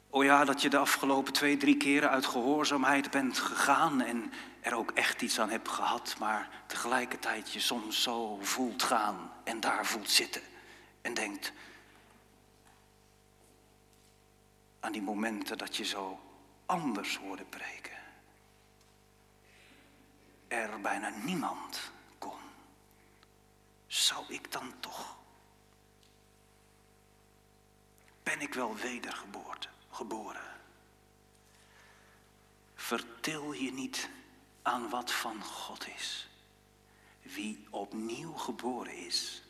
O 0.09 0.23
ja, 0.23 0.45
dat 0.45 0.61
je 0.61 0.69
de 0.69 0.77
afgelopen 0.77 1.33
twee, 1.33 1.57
drie 1.57 1.77
keren 1.77 2.09
uit 2.09 2.25
gehoorzaamheid 2.25 3.11
bent 3.11 3.39
gegaan 3.39 4.01
en 4.01 4.31
er 4.61 4.75
ook 4.75 4.91
echt 4.91 5.21
iets 5.21 5.39
aan 5.39 5.49
hebt 5.49 5.69
gehad, 5.69 6.15
maar 6.19 6.49
tegelijkertijd 6.67 7.53
je 7.53 7.59
soms 7.59 8.03
zo 8.03 8.39
voelt 8.41 8.83
gaan 8.83 9.31
en 9.43 9.59
daar 9.59 9.85
voelt 9.85 10.09
zitten 10.09 10.41
en 11.01 11.13
denkt 11.13 11.53
aan 14.79 14.91
die 14.91 15.01
momenten 15.01 15.57
dat 15.57 15.75
je 15.75 15.85
zo 15.85 16.19
anders 16.65 17.17
hoorde 17.17 17.45
preken. 17.45 17.97
Er 20.47 20.81
bijna 20.81 21.09
niemand. 21.09 21.95
Zou 23.87 24.25
ik 24.27 24.51
dan 24.51 24.79
toch? 24.79 25.17
Ben 28.23 28.41
ik 28.41 28.53
wel 28.53 28.75
wedergeboren? 28.75 29.69
Geboren? 29.89 30.61
Vertel 32.75 33.53
je 33.53 33.71
niet 33.71 34.09
aan 34.61 34.89
wat 34.89 35.11
van 35.11 35.43
God 35.43 35.87
is. 35.87 36.27
Wie 37.21 37.67
opnieuw 37.69 38.33
geboren 38.33 38.97
is, 38.97 39.43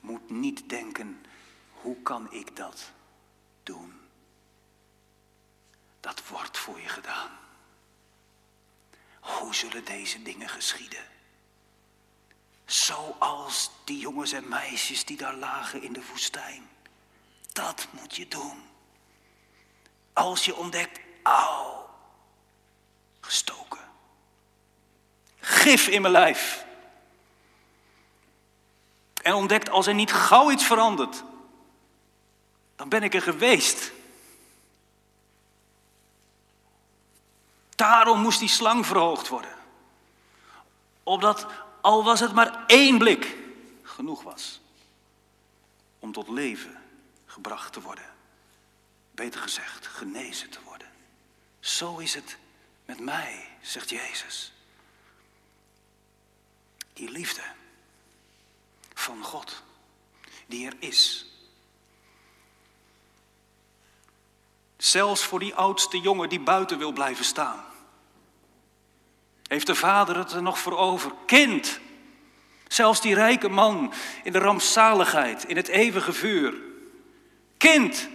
moet 0.00 0.30
niet 0.30 0.68
denken, 0.68 1.24
hoe 1.72 2.02
kan 2.02 2.32
ik 2.32 2.56
dat 2.56 2.90
doen? 3.62 4.00
Dat 6.00 6.28
wordt 6.28 6.58
voor 6.58 6.80
je 6.80 6.88
gedaan. 6.88 7.38
Hoe 9.20 9.54
zullen 9.54 9.84
deze 9.84 10.22
dingen 10.22 10.48
geschieden? 10.48 11.04
Zoals 12.70 13.70
die 13.84 13.98
jongens 13.98 14.32
en 14.32 14.48
meisjes 14.48 15.04
die 15.04 15.16
daar 15.16 15.34
lagen 15.34 15.82
in 15.82 15.92
de 15.92 16.06
woestijn. 16.10 16.68
Dat 17.52 17.86
moet 17.90 18.16
je 18.16 18.28
doen. 18.28 18.62
Als 20.12 20.44
je 20.44 20.56
ontdekt, 20.56 21.00
auw, 21.22 21.90
gestoken. 23.20 23.78
Gif 25.40 25.86
in 25.86 26.02
mijn 26.02 26.12
lijf. 26.12 26.64
En 29.22 29.34
ontdekt 29.34 29.70
als 29.70 29.86
er 29.86 29.94
niet 29.94 30.12
gauw 30.12 30.50
iets 30.50 30.64
verandert, 30.64 31.24
dan 32.76 32.88
ben 32.88 33.02
ik 33.02 33.14
er 33.14 33.22
geweest. 33.22 33.92
Daarom 37.76 38.20
moest 38.20 38.38
die 38.38 38.48
slang 38.48 38.86
verhoogd 38.86 39.28
worden. 39.28 39.54
Opdat, 41.02 41.46
al 41.80 42.04
was 42.04 42.20
het 42.20 42.32
maar 42.32 42.64
één 42.66 42.98
blik, 42.98 43.36
genoeg 43.82 44.22
was 44.22 44.60
om 45.98 46.12
tot 46.12 46.28
leven 46.28 46.82
gebracht 47.26 47.72
te 47.72 47.80
worden. 47.80 48.14
Beter 49.10 49.40
gezegd, 49.40 49.86
genezen 49.86 50.50
te 50.50 50.58
worden. 50.64 50.90
Zo 51.60 51.98
is 51.98 52.14
het 52.14 52.38
met 52.84 53.00
mij, 53.00 53.48
zegt 53.60 53.90
Jezus. 53.90 54.52
Die 56.92 57.10
liefde 57.10 57.42
van 58.94 59.22
God, 59.22 59.62
die 60.46 60.66
er 60.66 60.76
is. 60.78 61.26
Zelfs 64.76 65.22
voor 65.22 65.38
die 65.38 65.54
oudste 65.54 66.00
jongen 66.00 66.28
die 66.28 66.40
buiten 66.40 66.78
wil 66.78 66.92
blijven 66.92 67.24
staan. 67.24 67.69
Heeft 69.50 69.66
de 69.66 69.74
vader 69.74 70.16
het 70.16 70.32
er 70.32 70.42
nog 70.42 70.58
voor 70.58 70.78
over? 70.78 71.12
Kind, 71.26 71.80
zelfs 72.68 73.00
die 73.00 73.14
rijke 73.14 73.48
man 73.48 73.92
in 74.22 74.32
de 74.32 74.38
rampzaligheid, 74.38 75.44
in 75.44 75.56
het 75.56 75.68
eeuwige 75.68 76.12
vuur. 76.12 76.54
Kind, 77.56 78.08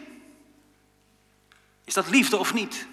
is 1.84 1.94
dat 1.94 2.10
liefde 2.10 2.38
of 2.38 2.54
niet? 2.54 2.88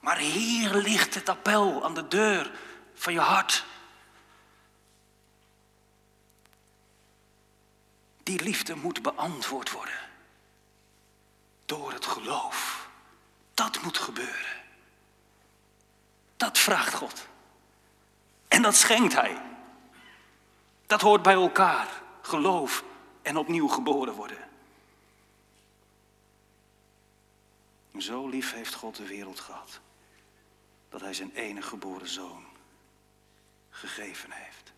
Maar 0.00 0.18
hier 0.18 0.74
ligt 0.74 1.14
het 1.14 1.28
appel 1.28 1.84
aan 1.84 1.94
de 1.94 2.08
deur 2.08 2.50
van 2.94 3.12
je 3.12 3.20
hart. 3.20 3.64
Die 8.22 8.42
liefde 8.42 8.74
moet 8.74 9.02
beantwoord 9.02 9.70
worden 9.70 9.98
door 11.64 11.92
het 11.92 12.06
geloof. 12.06 12.88
Dat 13.54 13.82
moet 13.82 13.98
gebeuren. 13.98 14.61
Dat 16.42 16.58
vraagt 16.58 16.94
God. 16.94 17.28
En 18.48 18.62
dat 18.62 18.74
schenkt 18.74 19.12
Hij. 19.12 19.42
Dat 20.86 21.00
hoort 21.00 21.22
bij 21.22 21.34
elkaar. 21.34 22.02
Geloof 22.22 22.84
en 23.22 23.36
opnieuw 23.36 23.68
geboren 23.68 24.14
worden. 24.14 24.48
Zo 27.98 28.28
lief 28.28 28.52
heeft 28.52 28.74
God 28.74 28.96
de 28.96 29.06
wereld 29.06 29.40
gehad. 29.40 29.80
Dat 30.88 31.00
Hij 31.00 31.14
zijn 31.14 31.32
enige 31.34 31.68
geboren 31.68 32.08
zoon 32.08 32.44
gegeven 33.70 34.30
heeft. 34.30 34.72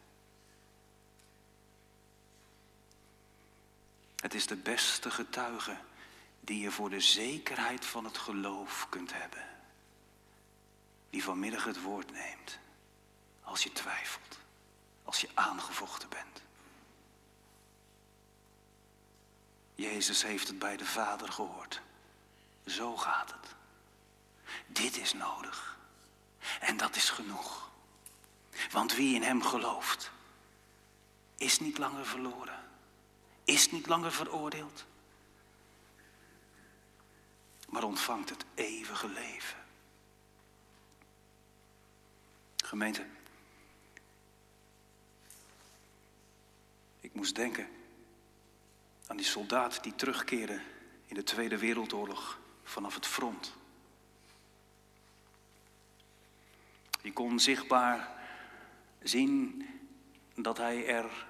Het 4.17 4.35
is 4.35 4.47
de 4.47 4.57
beste 4.57 5.11
getuige 5.11 5.77
die 6.41 6.61
je 6.61 6.71
voor 6.71 6.91
de 6.91 7.01
zekerheid 7.01 7.85
van 7.85 8.05
het 8.05 8.19
geloof 8.19 8.87
kunt 8.89 9.13
hebben 9.13 9.54
die 11.15 11.25
vanmiddag 11.25 11.65
het 11.65 11.83
woord 11.83 12.11
neemt 12.11 12.59
als 13.43 13.63
je 13.63 13.73
twijfelt, 13.73 14.39
als 15.05 15.21
je 15.21 15.29
aangevochten 15.35 16.09
bent. 16.09 16.43
Jezus 19.75 20.23
heeft 20.23 20.49
het 20.49 20.59
bij 20.59 20.77
de 20.77 20.87
Vader 20.87 21.33
gehoord. 21.33 21.81
Zo 22.67 22.97
gaat 22.97 23.31
het. 23.31 23.55
Dit 24.67 24.97
is 24.97 25.13
nodig. 25.13 25.79
En 26.61 26.77
dat 26.77 26.97
is 26.97 27.11
genoeg. 27.11 27.71
Want 28.71 28.95
wie 28.95 29.15
in 29.15 29.23
Hem 29.23 29.43
gelooft, 29.43 30.11
is 31.37 31.61
niet 31.61 31.79
langer 31.79 32.07
verloren. 32.07 32.65
Is 33.45 33.71
niet 33.71 33.87
langer 33.87 34.13
veroordeeld. 34.13 34.85
Maar 37.69 37.83
ontvangt 37.83 38.31
het 38.31 38.45
eeuwige 38.55 39.09
leven. 39.09 39.64
Gemeente, 42.65 43.05
ik 47.01 47.15
moest 47.15 47.35
denken 47.35 47.69
aan 49.07 49.17
die 49.17 49.27
soldaat 49.27 49.83
die 49.83 49.95
terugkeerde 49.95 50.61
in 51.07 51.15
de 51.15 51.23
Tweede 51.23 51.59
Wereldoorlog 51.59 52.39
vanaf 52.63 52.95
het 52.95 53.07
front. 53.07 53.53
Je 57.03 57.13
kon 57.13 57.41
zichtbaar 57.41 58.09
zien 59.03 59.69
dat 60.35 60.59
hij 60.59 60.87
er 60.87 61.27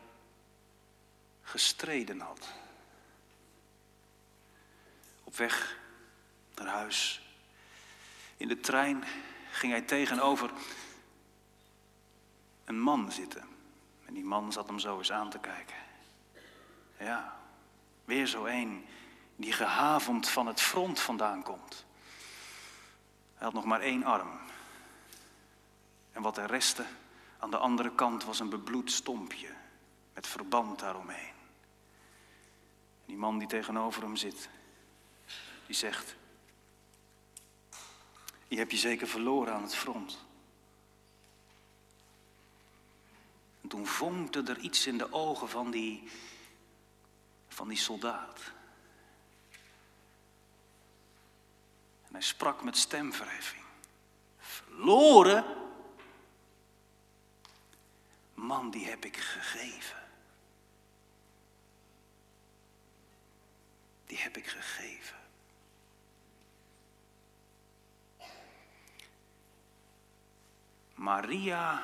gestreden 1.42 2.20
had. 2.20 2.52
Op 5.24 5.36
weg 5.36 5.78
naar 6.54 6.66
huis. 6.66 7.28
In 8.36 8.48
de 8.48 8.60
trein 8.60 9.04
ging 9.50 9.72
hij 9.72 9.82
tegenover 9.82 10.50
een 12.64 12.80
man 12.80 13.12
zitten. 13.12 13.48
En 14.04 14.14
die 14.14 14.24
man 14.24 14.52
zat 14.52 14.66
hem 14.66 14.78
zo 14.78 14.98
eens 14.98 15.12
aan 15.12 15.30
te 15.30 15.38
kijken. 15.38 15.76
Ja, 16.98 17.36
weer 18.04 18.26
zo 18.26 18.44
een 18.44 18.86
die 19.36 19.52
gehavend 19.52 20.28
van 20.28 20.46
het 20.46 20.60
front 20.60 21.00
vandaan 21.00 21.42
komt. 21.42 21.84
Hij 23.34 23.44
had 23.46 23.52
nog 23.52 23.64
maar 23.64 23.80
één 23.80 24.04
arm. 24.04 24.38
En 26.12 26.22
wat 26.22 26.38
er 26.38 26.46
restte 26.46 26.84
aan 27.38 27.50
de 27.50 27.56
andere 27.56 27.94
kant 27.94 28.24
was 28.24 28.40
een 28.40 28.48
bebloed 28.48 28.92
stompje 28.92 29.48
met 30.14 30.26
verband 30.26 30.78
daaromheen. 30.78 31.32
die 33.04 33.16
man 33.16 33.38
die 33.38 33.48
tegenover 33.48 34.02
hem 34.02 34.16
zit, 34.16 34.48
die 35.66 35.76
zegt: 35.76 36.16
Je 38.48 38.56
hebt 38.56 38.70
je 38.70 38.76
zeker 38.76 39.06
verloren 39.06 39.54
aan 39.54 39.62
het 39.62 39.74
front. 39.74 40.24
Toen 43.74 43.86
vonkte 43.86 44.42
er 44.42 44.58
iets 44.58 44.86
in 44.86 44.98
de 44.98 45.12
ogen 45.12 45.48
van 45.48 45.70
die, 45.70 46.10
van 47.48 47.68
die 47.68 47.76
soldaat. 47.76 48.40
En 52.06 52.12
hij 52.12 52.20
sprak 52.20 52.62
met 52.62 52.76
stemverheffing. 52.76 53.64
Verloren? 54.38 55.44
Man, 58.34 58.70
die 58.70 58.86
heb 58.86 59.04
ik 59.04 59.16
gegeven. 59.16 60.02
Die 64.06 64.18
heb 64.18 64.36
ik 64.36 64.46
gegeven. 64.46 65.18
Maria, 70.94 71.82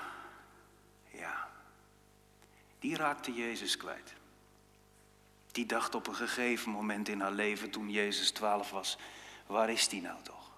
die 2.80 2.96
raakte 2.96 3.32
Jezus 3.32 3.76
kwijt. 3.76 4.14
Die 5.52 5.66
dacht 5.66 5.94
op 5.94 6.06
een 6.06 6.14
gegeven 6.14 6.72
moment 6.72 7.08
in 7.08 7.20
haar 7.20 7.32
leven, 7.32 7.70
toen 7.70 7.90
Jezus 7.90 8.30
twaalf 8.30 8.70
was, 8.70 8.98
waar 9.46 9.70
is 9.70 9.88
die 9.88 10.00
nou 10.00 10.22
toch? 10.22 10.50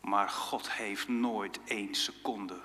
Maar 0.00 0.28
God 0.28 0.72
heeft 0.72 1.08
nooit 1.08 1.60
één 1.64 1.94
seconde 1.94 2.60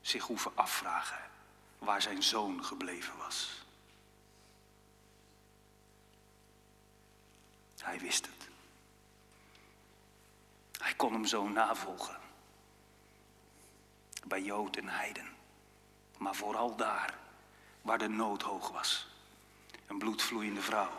zich 0.00 0.24
hoeven 0.24 0.52
afvragen 0.54 1.30
waar 1.78 2.02
zijn 2.02 2.22
zoon 2.22 2.64
gebleven 2.64 3.16
was. 3.16 3.62
Hij 7.78 7.98
wist 7.98 8.26
het. 8.26 8.48
Hij 10.78 10.94
kon 10.94 11.12
hem 11.12 11.24
zo 11.24 11.48
navolgen. 11.48 12.16
Bij 14.26 14.42
Jood 14.42 14.76
en 14.76 14.88
Heiden. 14.88 15.33
Maar 16.24 16.34
vooral 16.34 16.76
daar 16.76 17.14
waar 17.82 17.98
de 17.98 18.08
nood 18.08 18.42
hoog 18.42 18.70
was. 18.70 19.06
Een 19.86 19.98
bloedvloeiende 19.98 20.60
vrouw. 20.60 20.92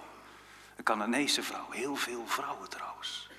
Een 0.76 0.84
Cananese 0.84 1.43
vrouw. 1.43 1.69
Heel 1.69 1.95
veel 1.95 2.28
vrouwen 2.28 2.69
trouwens. 2.69 3.30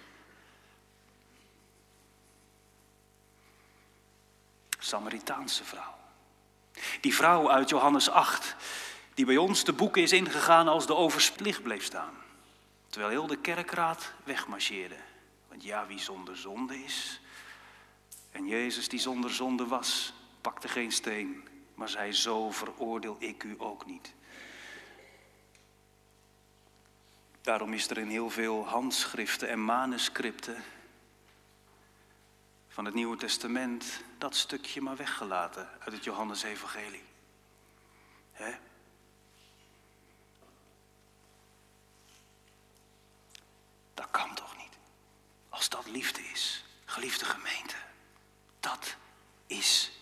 Samaritaanse 4.78 5.64
vrouw. 5.64 5.94
Die 7.00 7.14
vrouw 7.14 7.50
uit 7.50 7.68
Johannes 7.68 8.10
8, 8.10 8.56
die 9.14 9.24
bij 9.24 9.36
ons 9.36 9.64
de 9.64 9.72
boeken 9.72 10.02
is 10.02 10.12
ingegaan 10.12 10.68
als 10.68 10.86
de 10.86 10.94
oversplicht 10.94 11.62
bleef 11.62 11.84
staan. 11.84 12.14
Terwijl 12.88 13.10
heel 13.10 13.26
de 13.26 13.38
kerkraad 13.38 14.12
wegmarcheerde. 14.24 14.98
Want 15.48 15.62
ja, 15.62 15.86
wie 15.86 16.00
zonder 16.00 16.36
zonde 16.36 16.84
is. 16.84 17.20
En 18.30 18.46
Jezus 18.46 18.88
die 18.88 19.00
zonder 19.00 19.30
zonde 19.30 19.66
was, 19.66 20.12
pakte 20.40 20.68
geen 20.68 20.92
steen, 20.92 21.48
maar 21.76 21.88
zei 21.88 22.12
zo 22.12 22.50
veroordeel 22.50 23.16
ik 23.18 23.42
u 23.42 23.54
ook 23.58 23.86
niet. 23.86 24.14
Daarom 27.40 27.72
is 27.72 27.90
er 27.90 27.98
in 27.98 28.08
heel 28.08 28.30
veel 28.30 28.66
handschriften 28.66 29.48
en 29.48 29.64
manuscripten 29.64 30.64
van 32.68 32.84
het 32.84 32.94
Nieuwe 32.94 33.16
Testament 33.16 34.02
dat 34.18 34.36
stukje 34.36 34.80
maar 34.80 34.96
weggelaten 34.96 35.68
uit 35.80 35.94
het 35.94 36.04
Johannesevangelie. 36.04 37.04
Dat 43.94 44.10
kan 44.10 44.34
toch 44.34 44.56
niet? 44.56 44.78
Als 45.48 45.68
dat 45.68 45.86
liefde 45.86 46.22
is, 46.22 46.64
geliefde 46.84 47.24
gemeente, 47.24 47.76
dat 48.60 48.96
is. 49.46 49.95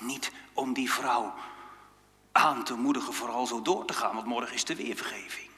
Niet 0.00 0.32
om 0.52 0.72
die 0.72 0.92
vrouw 0.92 1.34
aan 2.32 2.64
te 2.64 2.74
moedigen 2.74 3.14
vooral 3.14 3.46
zo 3.46 3.62
door 3.62 3.84
te 3.84 3.92
gaan, 3.92 4.14
want 4.14 4.26
morgen 4.26 4.54
is 4.54 4.64
er 4.64 4.76
weer 4.76 4.96
vergeving. 4.96 5.50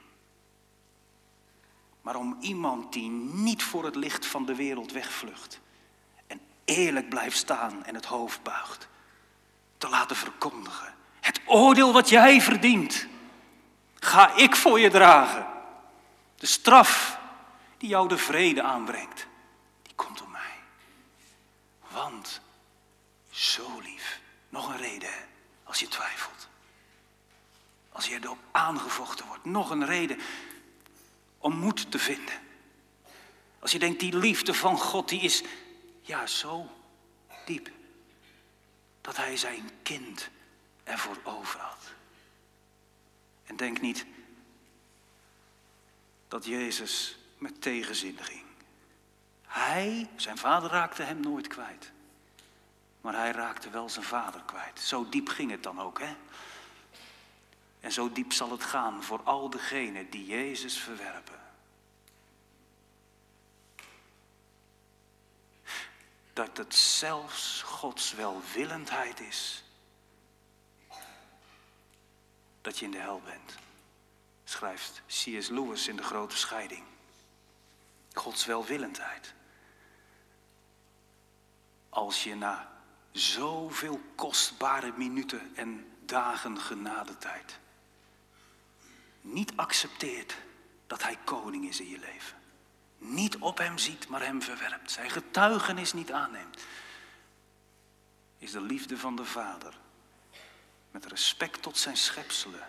Maar 2.01 2.16
om 2.16 2.36
iemand 2.40 2.93
die 2.93 3.11
niet 3.11 3.62
voor 3.62 3.84
het 3.84 3.97
licht 3.97 4.26
van 4.26 4.47
de 4.47 4.55
wereld 4.55 4.93
wegvlucht 4.93 5.61
en 6.26 6.40
eerlijk 6.64 7.09
blijft 7.09 7.36
staan 7.36 7.84
en 7.84 7.95
het 7.95 8.05
hoofd 8.05 8.43
buigt, 8.43 8.88
te 9.78 9.88
laten 9.88 10.16
verkondigen. 10.16 10.95
Het 11.20 11.40
oordeel 11.47 11.93
wat 11.93 12.09
jij 12.09 12.40
verdient, 12.40 13.07
ga 13.95 14.36
ik 14.36 14.57
voor 14.57 14.80
je 14.80 14.90
dragen. 14.90 15.47
De 16.36 16.47
straf 16.47 17.18
die 17.78 17.88
jou 17.88 18.09
de 18.09 18.18
vrede 18.18 18.62
aanbrengt, 18.62 19.26
die 19.82 19.95
komt 19.95 20.22
om 20.22 20.30
mij. 20.30 20.55
Want 21.88 22.40
zo 23.30 23.80
lief, 23.82 24.20
nog 24.53 24.68
een 24.68 24.76
reden 24.76 25.14
als 25.62 25.80
je 25.80 25.88
twijfelt. 25.88 26.48
Als 27.88 28.07
je 28.07 28.18
erop 28.22 28.38
aangevochten 28.50 29.26
wordt, 29.26 29.44
nog 29.44 29.70
een 29.70 29.86
reden 29.86 30.18
om 31.38 31.57
moed 31.57 31.90
te 31.90 31.98
vinden. 31.98 32.34
Als 33.59 33.72
je 33.72 33.78
denkt, 33.78 34.00
die 34.00 34.16
liefde 34.16 34.55
van 34.55 34.78
God, 34.78 35.09
die 35.09 35.20
is 35.20 35.42
ja 36.00 36.26
zo 36.26 36.70
diep. 37.46 37.70
Dat 39.00 39.16
hij 39.16 39.36
zijn 39.36 39.70
kind 39.82 40.28
ervoor 40.84 41.16
over 41.22 41.61
had. 41.61 41.92
En 43.44 43.57
denk 43.57 43.80
niet 43.80 44.07
dat 46.28 46.44
Jezus 46.44 47.18
met 47.38 47.62
tegenzin 47.62 48.18
ging. 48.20 48.44
Hij, 49.42 50.09
zijn 50.16 50.38
vader 50.38 50.70
raakte 50.70 51.03
hem 51.03 51.20
nooit 51.20 51.46
kwijt. 51.46 51.92
Maar 53.03 53.14
hij 53.14 53.30
raakte 53.30 53.70
wel 53.70 53.88
zijn 53.88 54.05
vader 54.05 54.40
kwijt. 54.40 54.80
Zo 54.80 55.09
diep 55.09 55.28
ging 55.28 55.50
het 55.50 55.62
dan 55.62 55.80
ook, 55.80 55.98
hè? 55.98 56.16
En 57.80 57.92
zo 57.92 58.12
diep 58.12 58.32
zal 58.32 58.50
het 58.50 58.62
gaan 58.62 59.03
voor 59.03 59.22
al 59.22 59.50
degenen 59.50 60.11
die 60.11 60.26
Jezus 60.26 60.78
verwerpen. 60.78 61.40
Dat 66.32 66.57
het 66.57 66.74
zelfs 66.74 67.62
Gods 67.62 68.12
welwillendheid 68.12 69.20
is 69.20 69.64
dat 72.61 72.78
je 72.78 72.84
in 72.84 72.90
de 72.90 72.98
hel 72.98 73.20
bent, 73.24 73.55
schrijft 74.44 75.03
C.S. 75.07 75.48
Lewis 75.48 75.88
in 75.88 75.96
de 75.96 76.03
grote 76.03 76.36
scheiding. 76.36 76.84
Gods 78.12 78.44
welwillendheid. 78.44 79.34
Als 81.88 82.24
je 82.24 82.34
na 82.34 82.71
zoveel 83.12 84.00
kostbare 84.14 84.92
minuten 84.96 85.56
en 85.56 85.92
dagen 86.04 86.60
genadetijd 86.60 87.60
niet 89.22 89.52
accepteert 89.56 90.36
dat 90.86 91.02
Hij 91.02 91.18
koning 91.24 91.68
is 91.68 91.80
in 91.80 91.88
je 91.88 91.98
leven. 91.98 92.38
Niet 92.98 93.38
op 93.38 93.58
Hem 93.58 93.78
ziet, 93.78 94.08
maar 94.08 94.22
Hem 94.22 94.42
verwerpt. 94.42 94.90
Zijn 94.90 95.10
getuigenis 95.10 95.92
niet 95.92 96.12
aanneemt. 96.12 96.64
Is 98.38 98.50
de 98.50 98.60
liefde 98.60 98.98
van 98.98 99.16
de 99.16 99.24
Vader. 99.24 99.78
Met 100.90 101.06
respect 101.06 101.62
tot 101.62 101.78
zijn 101.78 101.96
schepselen. 101.96 102.66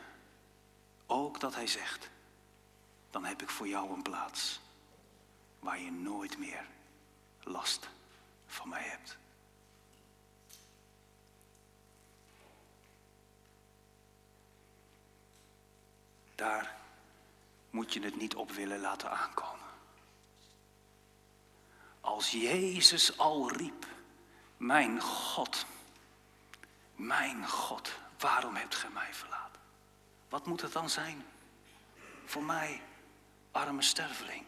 Ook 1.06 1.40
dat 1.40 1.56
Hij 1.56 1.68
zegt, 1.68 2.10
dan 3.10 3.26
heb 3.26 3.42
ik 3.42 3.50
voor 3.50 3.68
jou 3.68 3.94
een 3.94 4.02
plaats. 4.02 4.60
Waar 5.60 5.80
je 5.80 5.92
nooit 5.92 6.38
meer 6.38 6.66
last 7.44 7.90
van 8.48 8.70
mij 8.70 8.84
hebt. 8.84 9.18
Daar 16.36 16.76
moet 17.70 17.94
je 17.94 18.02
het 18.02 18.16
niet 18.16 18.36
op 18.36 18.52
willen 18.52 18.80
laten 18.80 19.12
aankomen. 19.12 19.68
Als 22.02 22.32
Jezus 22.32 23.18
al 23.18 23.52
riep, 23.52 23.86
mijn 24.58 25.02
God, 25.02 25.66
mijn 26.96 27.48
God, 27.48 27.92
waarom 28.20 28.56
hebt 28.56 28.76
gij 28.76 28.90
mij 28.90 29.14
verlaten? 29.14 29.62
Wat 30.30 30.46
moet 30.46 30.62
het 30.62 30.74
dan 30.74 30.90
zijn? 30.90 31.26
Voor 32.26 32.44
mij, 32.44 32.82
arme 33.52 33.82
sterveling. 33.82 34.44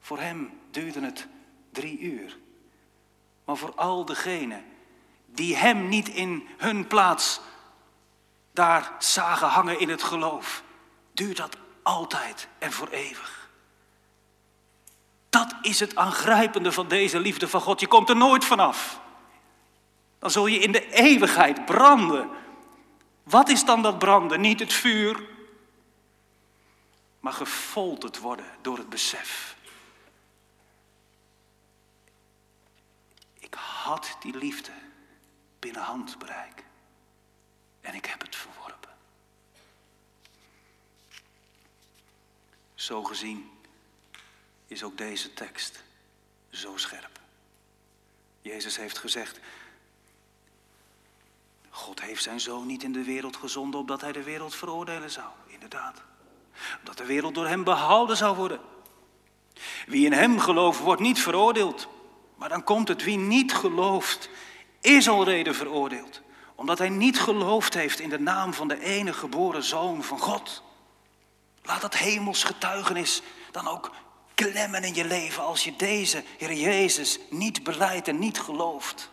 Voor 0.00 0.20
hem 0.20 0.60
duurde 0.70 1.00
het 1.00 1.26
drie 1.70 1.98
uur. 1.98 2.38
Maar 3.44 3.56
voor 3.56 3.74
al 3.74 4.04
degenen 4.04 4.64
die 5.26 5.56
hem 5.56 5.88
niet 5.88 6.08
in 6.08 6.48
hun 6.56 6.86
plaats 6.86 7.40
daar 8.52 8.92
zagen 8.98 9.48
hangen 9.48 9.80
in 9.80 9.88
het 9.88 10.02
geloof, 10.02 10.62
duurt 11.12 11.36
dat 11.36 11.56
altijd 11.82 12.48
en 12.58 12.72
voor 12.72 12.88
eeuwig. 12.88 13.50
Dat 15.28 15.54
is 15.62 15.80
het 15.80 15.96
aangrijpende 15.96 16.72
van 16.72 16.88
deze 16.88 17.20
liefde 17.20 17.48
van 17.48 17.60
God. 17.60 17.80
Je 17.80 17.86
komt 17.86 18.08
er 18.08 18.16
nooit 18.16 18.44
vanaf. 18.44 19.00
Dan 20.18 20.30
zul 20.30 20.46
je 20.46 20.58
in 20.58 20.72
de 20.72 20.92
eeuwigheid 20.92 21.64
branden. 21.64 22.30
Wat 23.22 23.48
is 23.48 23.64
dan 23.64 23.82
dat 23.82 23.98
branden? 23.98 24.40
Niet 24.40 24.60
het 24.60 24.72
vuur, 24.72 25.28
maar 27.20 27.32
gefolterd 27.32 28.18
worden 28.18 28.46
door 28.60 28.78
het 28.78 28.88
besef. 28.88 29.56
Ik 33.38 33.54
had 33.54 34.16
die 34.20 34.36
liefde 34.36 34.72
binnen 35.58 35.82
handbereik. 35.82 36.61
En 37.82 37.94
ik 37.94 38.04
heb 38.04 38.20
het 38.20 38.36
verworpen. 38.36 38.90
Zo 42.74 43.02
gezien 43.02 43.50
is 44.66 44.82
ook 44.82 44.98
deze 44.98 45.34
tekst 45.34 45.82
zo 46.50 46.76
scherp. 46.76 47.20
Jezus 48.40 48.76
heeft 48.76 48.98
gezegd, 48.98 49.40
God 51.70 52.00
heeft 52.00 52.22
zijn 52.22 52.40
zoon 52.40 52.66
niet 52.66 52.82
in 52.82 52.92
de 52.92 53.04
wereld 53.04 53.36
gezonden 53.36 53.80
opdat 53.80 54.00
hij 54.00 54.12
de 54.12 54.22
wereld 54.22 54.54
veroordelen 54.54 55.10
zou. 55.10 55.28
Inderdaad. 55.46 56.02
Dat 56.82 56.96
de 56.96 57.04
wereld 57.04 57.34
door 57.34 57.46
hem 57.46 57.64
behouden 57.64 58.16
zou 58.16 58.36
worden. 58.36 58.60
Wie 59.86 60.06
in 60.06 60.12
hem 60.12 60.38
gelooft, 60.38 60.80
wordt 60.80 61.00
niet 61.00 61.20
veroordeeld. 61.20 61.88
Maar 62.36 62.48
dan 62.48 62.64
komt 62.64 62.88
het, 62.88 63.02
wie 63.02 63.18
niet 63.18 63.54
gelooft, 63.54 64.28
is 64.80 65.08
al 65.08 65.24
reden 65.24 65.54
veroordeeld. 65.54 66.21
Omdat 66.54 66.78
hij 66.78 66.88
niet 66.88 67.20
geloofd 67.20 67.74
heeft 67.74 68.00
in 68.00 68.08
de 68.08 68.18
naam 68.18 68.54
van 68.54 68.68
de 68.68 68.80
enige 68.80 69.18
geboren 69.18 69.62
zoon 69.62 70.02
van 70.02 70.18
God. 70.18 70.62
Laat 71.62 71.80
dat 71.80 71.96
hemels 71.96 72.44
getuigenis 72.44 73.22
dan 73.50 73.68
ook 73.68 73.90
klemmen 74.34 74.84
in 74.84 74.94
je 74.94 75.04
leven 75.04 75.42
als 75.42 75.64
je 75.64 75.76
deze 75.76 76.24
Heer 76.38 76.52
Jezus 76.52 77.18
niet 77.30 77.62
beleidt 77.62 78.08
en 78.08 78.18
niet 78.18 78.40
gelooft. 78.40 79.10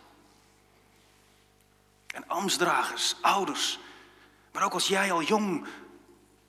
En 2.06 2.24
ambtsdragers, 2.26 3.16
ouders, 3.20 3.78
maar 4.52 4.64
ook 4.64 4.72
als 4.72 4.88
jij 4.88 5.12
al 5.12 5.22
jong 5.22 5.66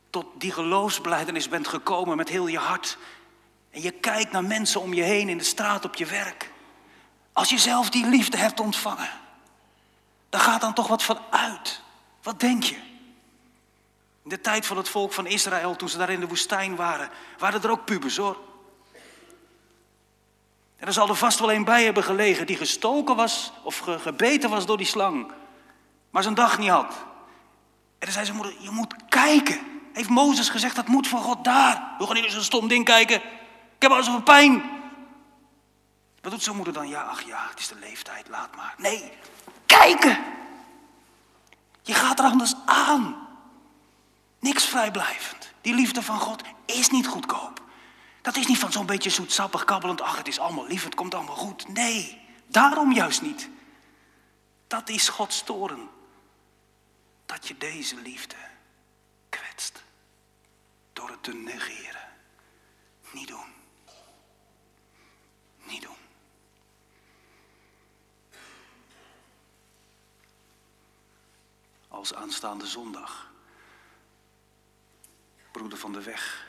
tot 0.09 0.25
die 0.37 0.51
geloofsbeleidenis 0.51 1.49
bent 1.49 1.67
gekomen 1.67 2.17
met 2.17 2.29
heel 2.29 2.47
je 2.47 2.57
hart. 2.57 2.97
En 3.69 3.81
je 3.81 3.91
kijkt 3.91 4.31
naar 4.31 4.43
mensen 4.43 4.81
om 4.81 4.93
je 4.93 5.03
heen 5.03 5.29
in 5.29 5.37
de 5.37 5.43
straat 5.43 5.85
op 5.85 5.95
je 5.95 6.05
werk. 6.05 6.51
Als 7.33 7.49
je 7.49 7.57
zelf 7.57 7.89
die 7.89 8.05
liefde 8.05 8.37
hebt 8.37 8.59
ontvangen, 8.59 9.09
dan 10.31 10.41
gaat 10.41 10.61
dan 10.61 10.73
toch 10.73 10.87
wat 10.87 11.03
van 11.03 11.19
uit. 11.29 11.81
Wat 12.21 12.39
denk 12.39 12.63
je? 12.63 12.75
In 14.23 14.29
de 14.29 14.41
tijd 14.41 14.65
van 14.65 14.77
het 14.77 14.89
volk 14.89 15.13
van 15.13 15.27
Israël, 15.27 15.75
toen 15.75 15.89
ze 15.89 15.97
daar 15.97 16.09
in 16.09 16.19
de 16.19 16.27
woestijn 16.27 16.75
waren, 16.75 17.09
waren 17.37 17.63
er 17.63 17.71
ook 17.71 17.85
pubers 17.85 18.17
hoor. 18.17 18.37
En 20.77 20.87
er 20.87 20.93
zal 20.93 21.09
er 21.09 21.15
vast 21.15 21.39
wel 21.39 21.51
een 21.51 21.63
bij 21.63 21.83
hebben 21.83 22.03
gelegen 22.03 22.45
die 22.45 22.57
gestoken 22.57 23.15
was 23.15 23.51
of 23.63 23.77
gebeten 23.77 24.49
was 24.49 24.65
door 24.65 24.77
die 24.77 24.85
slang, 24.85 25.31
maar 26.09 26.23
zijn 26.23 26.35
dag 26.35 26.57
niet 26.57 26.69
had. 26.69 26.93
En 26.93 28.07
dan 28.07 28.11
zei 28.11 28.25
zijn 28.25 28.37
moeder, 28.37 28.55
je 28.59 28.69
moet 28.69 28.95
kijken. 29.09 29.59
Heeft 29.93 30.09
Mozes 30.09 30.49
gezegd, 30.49 30.75
dat 30.75 30.87
moet 30.87 31.07
van 31.07 31.21
God 31.21 31.43
daar. 31.43 31.95
We 31.97 32.05
gaan 32.05 32.15
niet 32.15 32.23
eens 32.23 32.33
een 32.33 32.43
stom 32.43 32.67
ding 32.67 32.85
kijken. 32.85 33.15
Ik 33.75 33.81
heb 33.87 33.91
al 33.91 34.03
zoveel 34.03 34.21
pijn. 34.21 34.63
Wat 36.21 36.31
doet 36.31 36.43
zijn 36.43 36.55
moeder 36.55 36.73
dan? 36.73 36.87
Ja, 36.87 37.01
ach 37.01 37.21
ja, 37.21 37.47
het 37.49 37.59
is 37.59 37.67
de 37.67 37.75
leeftijd, 37.79 38.27
laat 38.29 38.55
maar. 38.55 38.73
Nee, 38.77 39.11
kijken. 39.77 40.23
Je 41.81 41.93
gaat 41.93 42.19
er 42.19 42.25
anders 42.25 42.53
aan. 42.65 43.27
Niks 44.39 44.65
vrijblijvend. 44.65 45.53
Die 45.61 45.73
liefde 45.73 46.01
van 46.01 46.19
God 46.19 46.41
is 46.65 46.89
niet 46.89 47.07
goedkoop. 47.07 47.61
Dat 48.21 48.35
is 48.35 48.47
niet 48.47 48.59
van 48.59 48.71
zo'n 48.71 48.85
beetje 48.85 49.09
zoetsappig 49.09 49.63
kabbelend. 49.63 50.01
Ach, 50.01 50.17
het 50.17 50.27
is 50.27 50.39
allemaal 50.39 50.67
lief, 50.67 50.83
het 50.83 50.95
komt 50.95 51.13
allemaal 51.13 51.35
goed. 51.35 51.67
Nee, 51.67 52.21
daarom 52.47 52.91
juist 52.91 53.21
niet. 53.21 53.49
Dat 54.67 54.89
is 54.89 55.09
Gods 55.09 55.43
toren. 55.43 55.89
Dat 57.25 57.47
je 57.47 57.57
deze 57.57 57.95
liefde 57.95 58.35
kwetst. 59.29 59.83
Door 60.93 61.09
het 61.09 61.23
te 61.23 61.33
negeren. 61.33 62.07
Niet 63.11 63.27
doen. 63.27 63.53
Niet 65.63 65.81
doen. 65.81 66.00
Als 71.91 72.13
aanstaande 72.13 72.67
zondag. 72.67 73.31
Broeder 75.51 75.77
van 75.77 75.93
de 75.93 76.01
weg. 76.01 76.47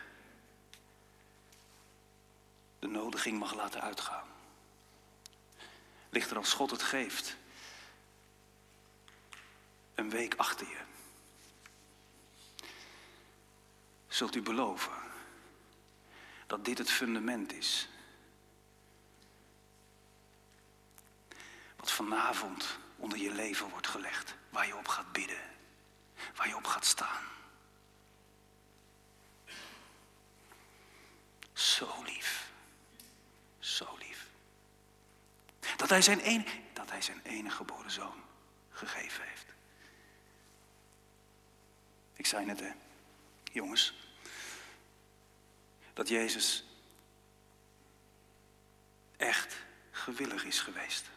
De 2.79 2.87
nodiging 2.87 3.39
mag 3.39 3.55
laten 3.55 3.81
uitgaan. 3.81 4.27
Ligt 6.11 6.31
er 6.31 6.37
als 6.37 6.53
God 6.53 6.71
het 6.71 6.83
geeft. 6.83 7.37
Een 9.95 10.11
week 10.11 10.35
achter 10.35 10.69
je. 10.69 10.81
Zult 14.09 14.35
u 14.35 14.43
beloven 14.43 14.93
dat 16.47 16.65
dit 16.65 16.79
het 16.79 16.91
fundament 16.91 17.53
is 17.53 17.89
wat 21.77 21.93
vanavond 21.93 22.79
onder 22.97 23.19
je 23.19 23.33
leven 23.33 23.69
wordt 23.69 23.87
gelegd, 23.87 24.35
waar 24.53 24.67
je 24.67 24.77
op 24.77 24.89
gaat 24.89 25.13
bidden, 25.13 25.43
waar 26.35 26.49
je 26.49 26.57
op 26.57 26.67
gaat 26.67 26.87
staan. 26.87 27.25
Zo 31.53 32.03
lief, 32.03 32.51
zo 33.59 33.97
lief. 33.99 34.27
Dat 35.77 35.89
hij 35.89 36.03
zijn, 36.03 36.27
een, 36.27 36.47
dat 36.73 36.91
hij 36.91 37.03
zijn 37.03 37.21
enige 37.23 37.57
geboren 37.57 37.91
zoon 37.91 38.23
gegeven 38.71 39.25
heeft. 39.25 39.47
Ik 42.13 42.27
zei 42.27 42.45
net, 42.45 42.61
hè, 42.61 42.71
jongens, 43.53 43.95
dat 45.93 46.09
Jezus 46.09 46.65
echt 49.17 49.57
gewillig 49.91 50.45
is 50.45 50.61
geweest. 50.61 51.11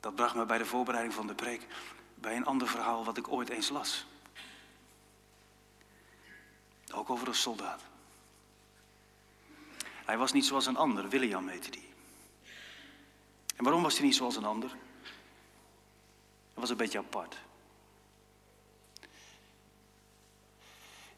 Dat 0.00 0.14
bracht 0.14 0.34
me 0.34 0.44
bij 0.44 0.58
de 0.58 0.64
voorbereiding 0.64 1.14
van 1.14 1.26
de 1.26 1.34
preek 1.34 1.66
bij 2.14 2.36
een 2.36 2.46
ander 2.46 2.68
verhaal 2.68 3.04
wat 3.04 3.16
ik 3.16 3.28
ooit 3.28 3.48
eens 3.48 3.68
las. 3.68 4.06
Ook 6.92 7.10
over 7.10 7.28
een 7.28 7.34
soldaat. 7.34 7.82
Hij 10.04 10.18
was 10.18 10.32
niet 10.32 10.44
zoals 10.44 10.66
een 10.66 10.76
ander, 10.76 11.08
William 11.08 11.48
heette 11.48 11.70
die. 11.70 11.88
En 13.56 13.64
waarom 13.64 13.82
was 13.82 13.96
hij 13.96 14.06
niet 14.06 14.16
zoals 14.16 14.36
een 14.36 14.44
ander? 14.44 14.70
Hij 14.70 14.78
was 16.54 16.70
een 16.70 16.76
beetje 16.76 16.98
apart. 16.98 17.38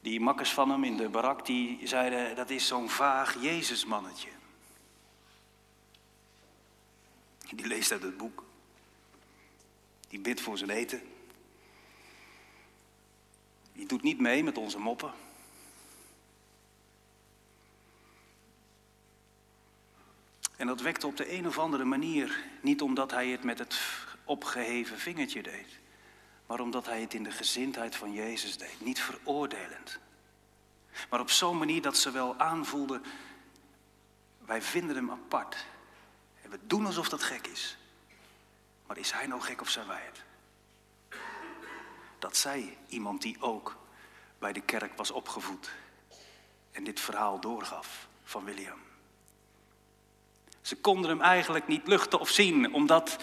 Die 0.01 0.19
makkers 0.19 0.53
van 0.53 0.69
hem 0.69 0.83
in 0.83 0.97
de 0.97 1.09
barak, 1.09 1.45
die 1.45 1.87
zeiden, 1.87 2.35
dat 2.35 2.49
is 2.49 2.67
zo'n 2.67 2.89
vaag 2.89 3.41
Jezusmannetje. 3.41 4.29
Die 7.55 7.67
leest 7.67 7.91
uit 7.91 8.01
het 8.01 8.17
boek. 8.17 8.43
Die 10.13 10.21
bidt 10.21 10.41
voor 10.41 10.57
zijn 10.57 10.69
eten. 10.69 11.01
Die 13.73 13.85
doet 13.85 14.01
niet 14.01 14.19
mee 14.19 14.43
met 14.43 14.57
onze 14.57 14.79
moppen. 14.79 15.13
En 20.55 20.67
dat 20.67 20.81
wekte 20.81 21.07
op 21.07 21.17
de 21.17 21.33
een 21.33 21.47
of 21.47 21.59
andere 21.59 21.83
manier, 21.83 22.43
niet 22.61 22.81
omdat 22.81 23.11
hij 23.11 23.27
het 23.27 23.43
met 23.43 23.59
het 23.59 23.79
opgeheven 24.23 24.99
vingertje 24.99 25.43
deed, 25.43 25.79
maar 26.45 26.59
omdat 26.59 26.85
hij 26.85 27.01
het 27.01 27.13
in 27.13 27.23
de 27.23 27.31
gezindheid 27.31 27.95
van 27.95 28.13
Jezus 28.13 28.57
deed, 28.57 28.81
niet 28.81 28.99
veroordelend. 28.99 29.99
Maar 31.09 31.19
op 31.19 31.29
zo'n 31.29 31.57
manier 31.57 31.81
dat 31.81 31.97
ze 31.97 32.11
wel 32.11 32.39
aanvoelden, 32.39 33.03
wij 34.45 34.61
vinden 34.61 34.95
hem 34.95 35.11
apart. 35.11 35.65
En 36.41 36.49
we 36.49 36.59
doen 36.67 36.85
alsof 36.85 37.09
dat 37.09 37.23
gek 37.23 37.47
is. 37.47 37.77
Maar 38.93 39.01
is 39.01 39.11
hij 39.11 39.27
nou 39.27 39.41
gek 39.41 39.61
of 39.61 39.69
zijn 39.69 39.87
wij 39.87 40.01
het? 40.05 40.23
Dat 42.19 42.37
zei 42.37 42.77
iemand 42.87 43.21
die 43.21 43.37
ook 43.39 43.77
bij 44.39 44.53
de 44.53 44.61
kerk 44.61 44.97
was 44.97 45.11
opgevoed 45.11 45.71
en 46.71 46.83
dit 46.83 46.99
verhaal 46.99 47.39
doorgaf 47.39 48.07
van 48.23 48.43
William. 48.43 48.79
Ze 50.61 50.75
konden 50.75 51.09
hem 51.09 51.21
eigenlijk 51.21 51.67
niet 51.67 51.87
luchten 51.87 52.19
of 52.19 52.29
zien, 52.29 52.73
omdat 52.73 53.17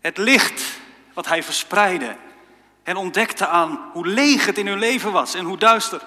het 0.00 0.18
licht 0.18 0.80
wat 1.14 1.26
hij 1.26 1.42
verspreidde 1.42 2.16
en 2.82 2.96
ontdekte 2.96 3.46
aan 3.46 3.90
hoe 3.92 4.06
leeg 4.06 4.46
het 4.46 4.58
in 4.58 4.66
hun 4.66 4.78
leven 4.78 5.12
was 5.12 5.34
en 5.34 5.44
hoe 5.44 5.58
duister. 5.58 6.06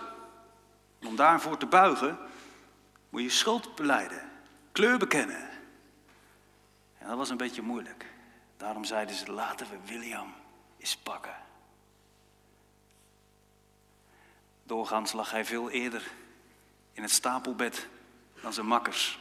Om 1.05 1.15
daarvoor 1.15 1.57
te 1.57 1.65
buigen, 1.65 2.17
moet 3.09 3.21
je 3.21 3.29
schuld 3.29 3.75
beleiden, 3.75 4.31
kleur 4.71 4.97
bekennen. 4.97 5.49
En 6.97 7.07
dat 7.07 7.17
was 7.17 7.29
een 7.29 7.37
beetje 7.37 7.61
moeilijk. 7.61 8.13
Daarom 8.57 8.85
zeiden 8.85 9.15
ze, 9.15 9.31
laten 9.31 9.69
we 9.69 9.77
William 9.85 10.33
eens 10.77 10.97
pakken. 10.97 11.35
Doorgaans 14.63 15.11
lag 15.11 15.31
hij 15.31 15.45
veel 15.45 15.69
eerder 15.69 16.11
in 16.93 17.01
het 17.01 17.11
stapelbed 17.11 17.87
dan 18.41 18.53
zijn 18.53 18.65
makkers. 18.65 19.19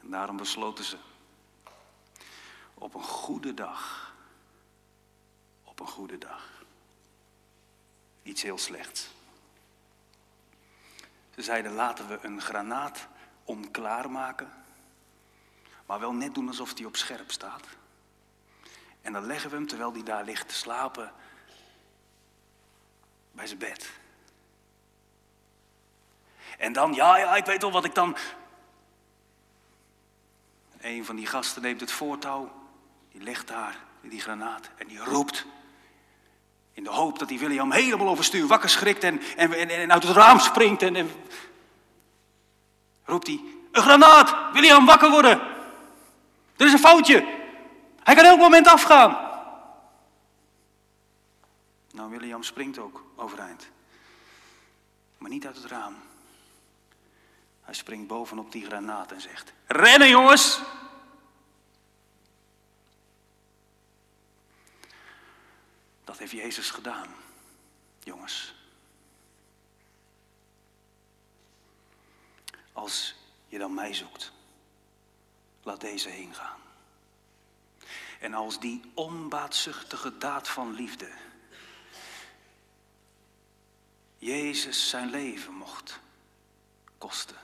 En 0.00 0.10
daarom 0.10 0.36
besloten 0.36 0.84
ze 0.84 0.96
op 2.74 2.94
een 2.94 3.02
goede 3.02 3.54
dag, 3.54 4.14
op 5.64 5.80
een 5.80 5.86
goede 5.86 6.18
dag, 6.18 6.62
iets 8.22 8.42
heel 8.42 8.58
slechts. 8.58 9.08
Ze 11.34 11.42
zeiden 11.42 11.72
laten 11.72 12.08
we 12.08 12.18
een 12.22 12.40
granaat 12.40 13.06
onklaar 13.44 14.10
maken, 14.10 14.65
maar 15.86 16.00
wel 16.00 16.12
net 16.12 16.34
doen 16.34 16.48
alsof 16.48 16.72
hij 16.76 16.84
op 16.84 16.96
scherp 16.96 17.30
staat. 17.30 17.66
En 19.02 19.12
dan 19.12 19.26
leggen 19.26 19.50
we 19.50 19.56
hem, 19.56 19.66
terwijl 19.66 19.92
hij 19.92 20.02
daar 20.02 20.24
ligt 20.24 20.48
te 20.48 20.54
slapen, 20.54 21.12
bij 23.32 23.46
zijn 23.46 23.58
bed. 23.58 23.90
En 26.58 26.72
dan, 26.72 26.92
ja, 26.92 27.16
ja, 27.16 27.36
ik 27.36 27.44
weet 27.44 27.62
wel 27.62 27.70
wat 27.72 27.84
ik 27.84 27.94
dan. 27.94 28.16
Een 30.80 31.04
van 31.04 31.16
die 31.16 31.26
gasten 31.26 31.62
neemt 31.62 31.80
het 31.80 31.92
voortouw, 31.92 32.52
die 33.12 33.22
legt 33.22 33.46
daar 33.46 33.84
die 34.00 34.20
granaat 34.20 34.70
en 34.76 34.86
die 34.86 34.98
roept. 34.98 35.46
In 36.72 36.84
de 36.84 36.90
hoop 36.90 37.18
dat 37.18 37.28
die 37.28 37.38
William 37.38 37.72
helemaal 37.72 38.08
overstuur 38.08 38.46
wakker 38.46 38.68
schrikt 38.68 39.04
en, 39.04 39.20
en, 39.36 39.52
en, 39.52 39.68
en 39.68 39.92
uit 39.92 40.02
het 40.02 40.16
raam 40.16 40.38
springt. 40.38 40.82
En, 40.82 40.96
en 40.96 41.10
roept 43.04 43.26
hij, 43.26 43.40
een 43.72 43.82
granaat, 43.82 44.52
William 44.52 44.86
wakker 44.86 45.10
worden. 45.10 45.55
Er 46.56 46.66
is 46.66 46.72
een 46.72 46.78
foutje. 46.78 47.44
Hij 48.02 48.14
kan 48.14 48.24
elk 48.24 48.38
moment 48.38 48.66
afgaan. 48.66 49.24
Nou, 51.90 52.10
William 52.10 52.42
springt 52.42 52.78
ook 52.78 53.04
overeind. 53.16 53.68
Maar 55.18 55.30
niet 55.30 55.46
uit 55.46 55.56
het 55.56 55.64
raam. 55.64 55.96
Hij 57.60 57.74
springt 57.74 58.06
bovenop 58.06 58.52
die 58.52 58.64
granaat 58.64 59.12
en 59.12 59.20
zegt: 59.20 59.52
Rennen, 59.66 60.08
jongens! 60.08 60.60
Dat 66.04 66.18
heeft 66.18 66.32
Jezus 66.32 66.70
gedaan, 66.70 67.08
jongens. 68.02 68.54
Als 72.72 73.14
je 73.48 73.58
dan 73.58 73.74
mij 73.74 73.94
zoekt, 73.94 74.32
laat 75.66 75.80
deze 75.80 76.08
heen 76.08 76.34
gaan. 76.34 76.60
En 78.20 78.34
als 78.34 78.60
die 78.60 78.80
onbaatzuchtige 78.94 80.18
daad 80.18 80.48
van 80.48 80.74
liefde 80.74 81.10
Jezus 84.18 84.88
zijn 84.88 85.10
leven 85.10 85.52
mocht 85.52 86.00
kosten. 86.98 87.36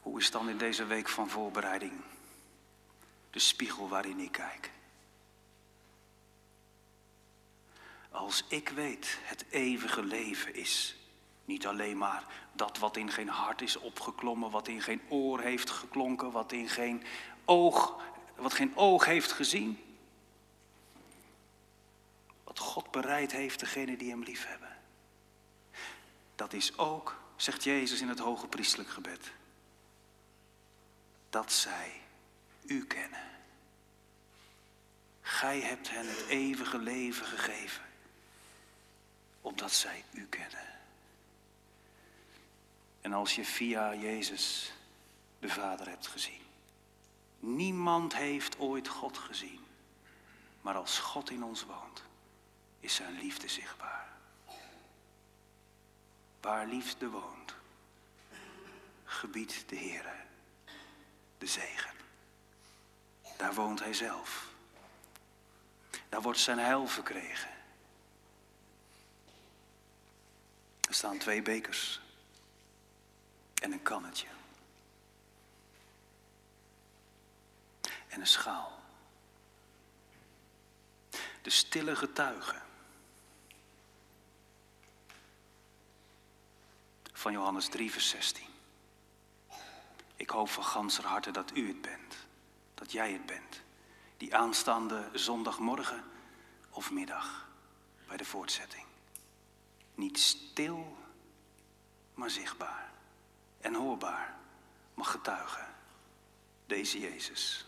Hoe 0.00 0.18
is 0.18 0.30
dan 0.30 0.48
in 0.48 0.58
deze 0.58 0.84
week 0.84 1.08
van 1.08 1.28
voorbereiding 1.28 1.92
de 3.30 3.38
spiegel 3.38 3.88
waarin 3.88 4.18
ik 4.18 4.32
kijk? 4.32 4.70
Als 8.10 8.44
ik 8.48 8.68
weet, 8.68 9.18
het 9.22 9.44
eeuwige 9.50 10.02
leven 10.02 10.54
is 10.54 10.96
niet 11.44 11.66
alleen 11.66 11.98
maar 11.98 12.24
dat 12.52 12.78
wat 12.78 12.96
in 12.96 13.10
geen 13.10 13.28
hart 13.28 13.60
is 13.62 13.76
opgeklommen, 13.76 14.50
wat 14.50 14.68
in 14.68 14.82
geen 14.82 15.00
oor 15.08 15.40
heeft 15.40 15.70
geklonken, 15.70 16.30
wat 16.30 16.52
in 16.52 16.68
geen 16.68 17.02
oog, 17.44 18.02
wat 18.36 18.54
geen 18.54 18.76
oog 18.76 19.04
heeft 19.04 19.32
gezien. 19.32 19.78
Wat 22.44 22.58
God 22.58 22.90
bereid 22.90 23.32
heeft 23.32 23.60
degene 23.60 23.96
die 23.96 24.10
hem 24.10 24.22
lief 24.22 24.46
hebben. 24.46 24.76
Dat 26.34 26.52
is 26.52 26.78
ook, 26.78 27.16
zegt 27.36 27.64
Jezus 27.64 28.00
in 28.00 28.08
het 28.08 28.18
hoge 28.18 28.46
priestelijk 28.46 28.88
gebed, 28.88 29.32
dat 31.30 31.52
zij 31.52 32.00
u 32.66 32.86
kennen. 32.86 33.32
Gij 35.20 35.60
hebt 35.60 35.90
hen 35.90 36.08
het 36.08 36.26
eeuwige 36.28 36.78
leven 36.78 37.26
gegeven, 37.26 37.84
opdat 39.40 39.72
zij 39.72 40.04
u 40.12 40.26
kennen. 40.26 40.73
En 43.04 43.12
als 43.12 43.34
je 43.34 43.44
via 43.44 43.94
Jezus 43.94 44.72
de 45.38 45.48
Vader 45.48 45.88
hebt 45.88 46.06
gezien. 46.06 46.40
Niemand 47.38 48.16
heeft 48.16 48.58
ooit 48.58 48.88
God 48.88 49.18
gezien. 49.18 49.64
Maar 50.60 50.74
als 50.74 50.98
God 50.98 51.30
in 51.30 51.44
ons 51.44 51.64
woont, 51.64 52.02
is 52.80 52.94
zijn 52.94 53.18
liefde 53.18 53.48
zichtbaar. 53.48 54.08
Waar 56.40 56.66
liefde 56.66 57.08
woont, 57.08 57.54
gebiedt 59.04 59.68
de 59.68 59.76
Heer 59.76 60.14
de 61.38 61.46
zegen. 61.46 61.94
Daar 63.36 63.54
woont 63.54 63.80
Hij 63.80 63.94
zelf. 63.94 64.48
Daar 66.08 66.22
wordt 66.22 66.38
zijn 66.38 66.58
heil 66.58 66.86
verkregen. 66.86 67.50
Er 70.80 70.94
staan 70.94 71.18
twee 71.18 71.42
bekers 71.42 72.02
en 73.64 73.72
een 73.72 73.82
kannetje. 73.82 74.26
En 78.08 78.20
een 78.20 78.26
schaal. 78.26 78.82
De 81.42 81.50
stille 81.50 81.96
getuige 81.96 82.60
van 87.12 87.32
Johannes 87.32 87.68
3, 87.68 87.90
vers 87.90 88.08
16. 88.08 88.46
Ik 90.16 90.30
hoop 90.30 90.48
van 90.48 90.64
ganser 90.64 91.06
harte 91.06 91.30
dat 91.30 91.56
u 91.56 91.68
het 91.68 91.80
bent, 91.80 92.16
dat 92.74 92.92
jij 92.92 93.12
het 93.12 93.26
bent, 93.26 93.60
die 94.16 94.36
aanstaande 94.36 95.08
zondagmorgen 95.12 96.04
of 96.70 96.90
middag 96.90 97.48
bij 98.06 98.16
de 98.16 98.24
voortzetting. 98.24 98.86
Niet 99.94 100.18
stil, 100.18 100.96
maar 102.14 102.30
zichtbaar 102.30 102.93
en 103.64 103.74
hoorbaar 103.74 104.34
mag 104.94 105.10
getuigen. 105.10 105.66
Deze 106.66 107.00
Jezus 107.00 107.66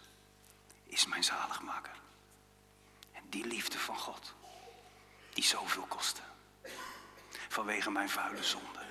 is 0.85 1.07
mijn 1.07 1.25
zaligmaker. 1.25 1.95
En 3.13 3.23
die 3.29 3.47
liefde 3.47 3.79
van 3.79 3.99
God, 3.99 4.35
die 5.33 5.45
zoveel 5.45 5.87
kostte, 5.89 6.21
vanwege 7.49 7.91
mijn 7.91 8.09
vuile 8.09 8.45
zonde, 8.45 8.85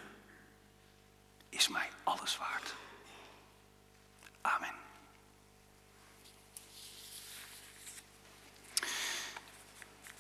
is 1.49 1.67
mij 1.67 1.89
alles 2.03 2.37
waard. 2.37 2.75
Amen. 4.41 4.73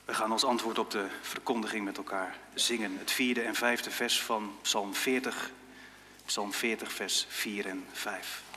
We 0.05 0.13
gaan 0.13 0.31
als 0.31 0.43
antwoord 0.43 0.79
op 0.79 0.91
de 0.91 1.07
verkondiging 1.21 1.85
met 1.85 1.97
elkaar 1.97 2.37
zingen. 2.53 2.97
Het 2.97 3.11
vierde 3.11 3.41
en 3.41 3.55
vijfde 3.55 3.91
vers 3.91 4.21
van 4.21 4.57
Psalm 4.61 4.93
40 4.93 5.51
Psalm 6.25 6.53
40, 6.53 6.91
vers 6.97 7.25
4 7.29 7.69
en 7.69 7.85
5. 7.93 8.54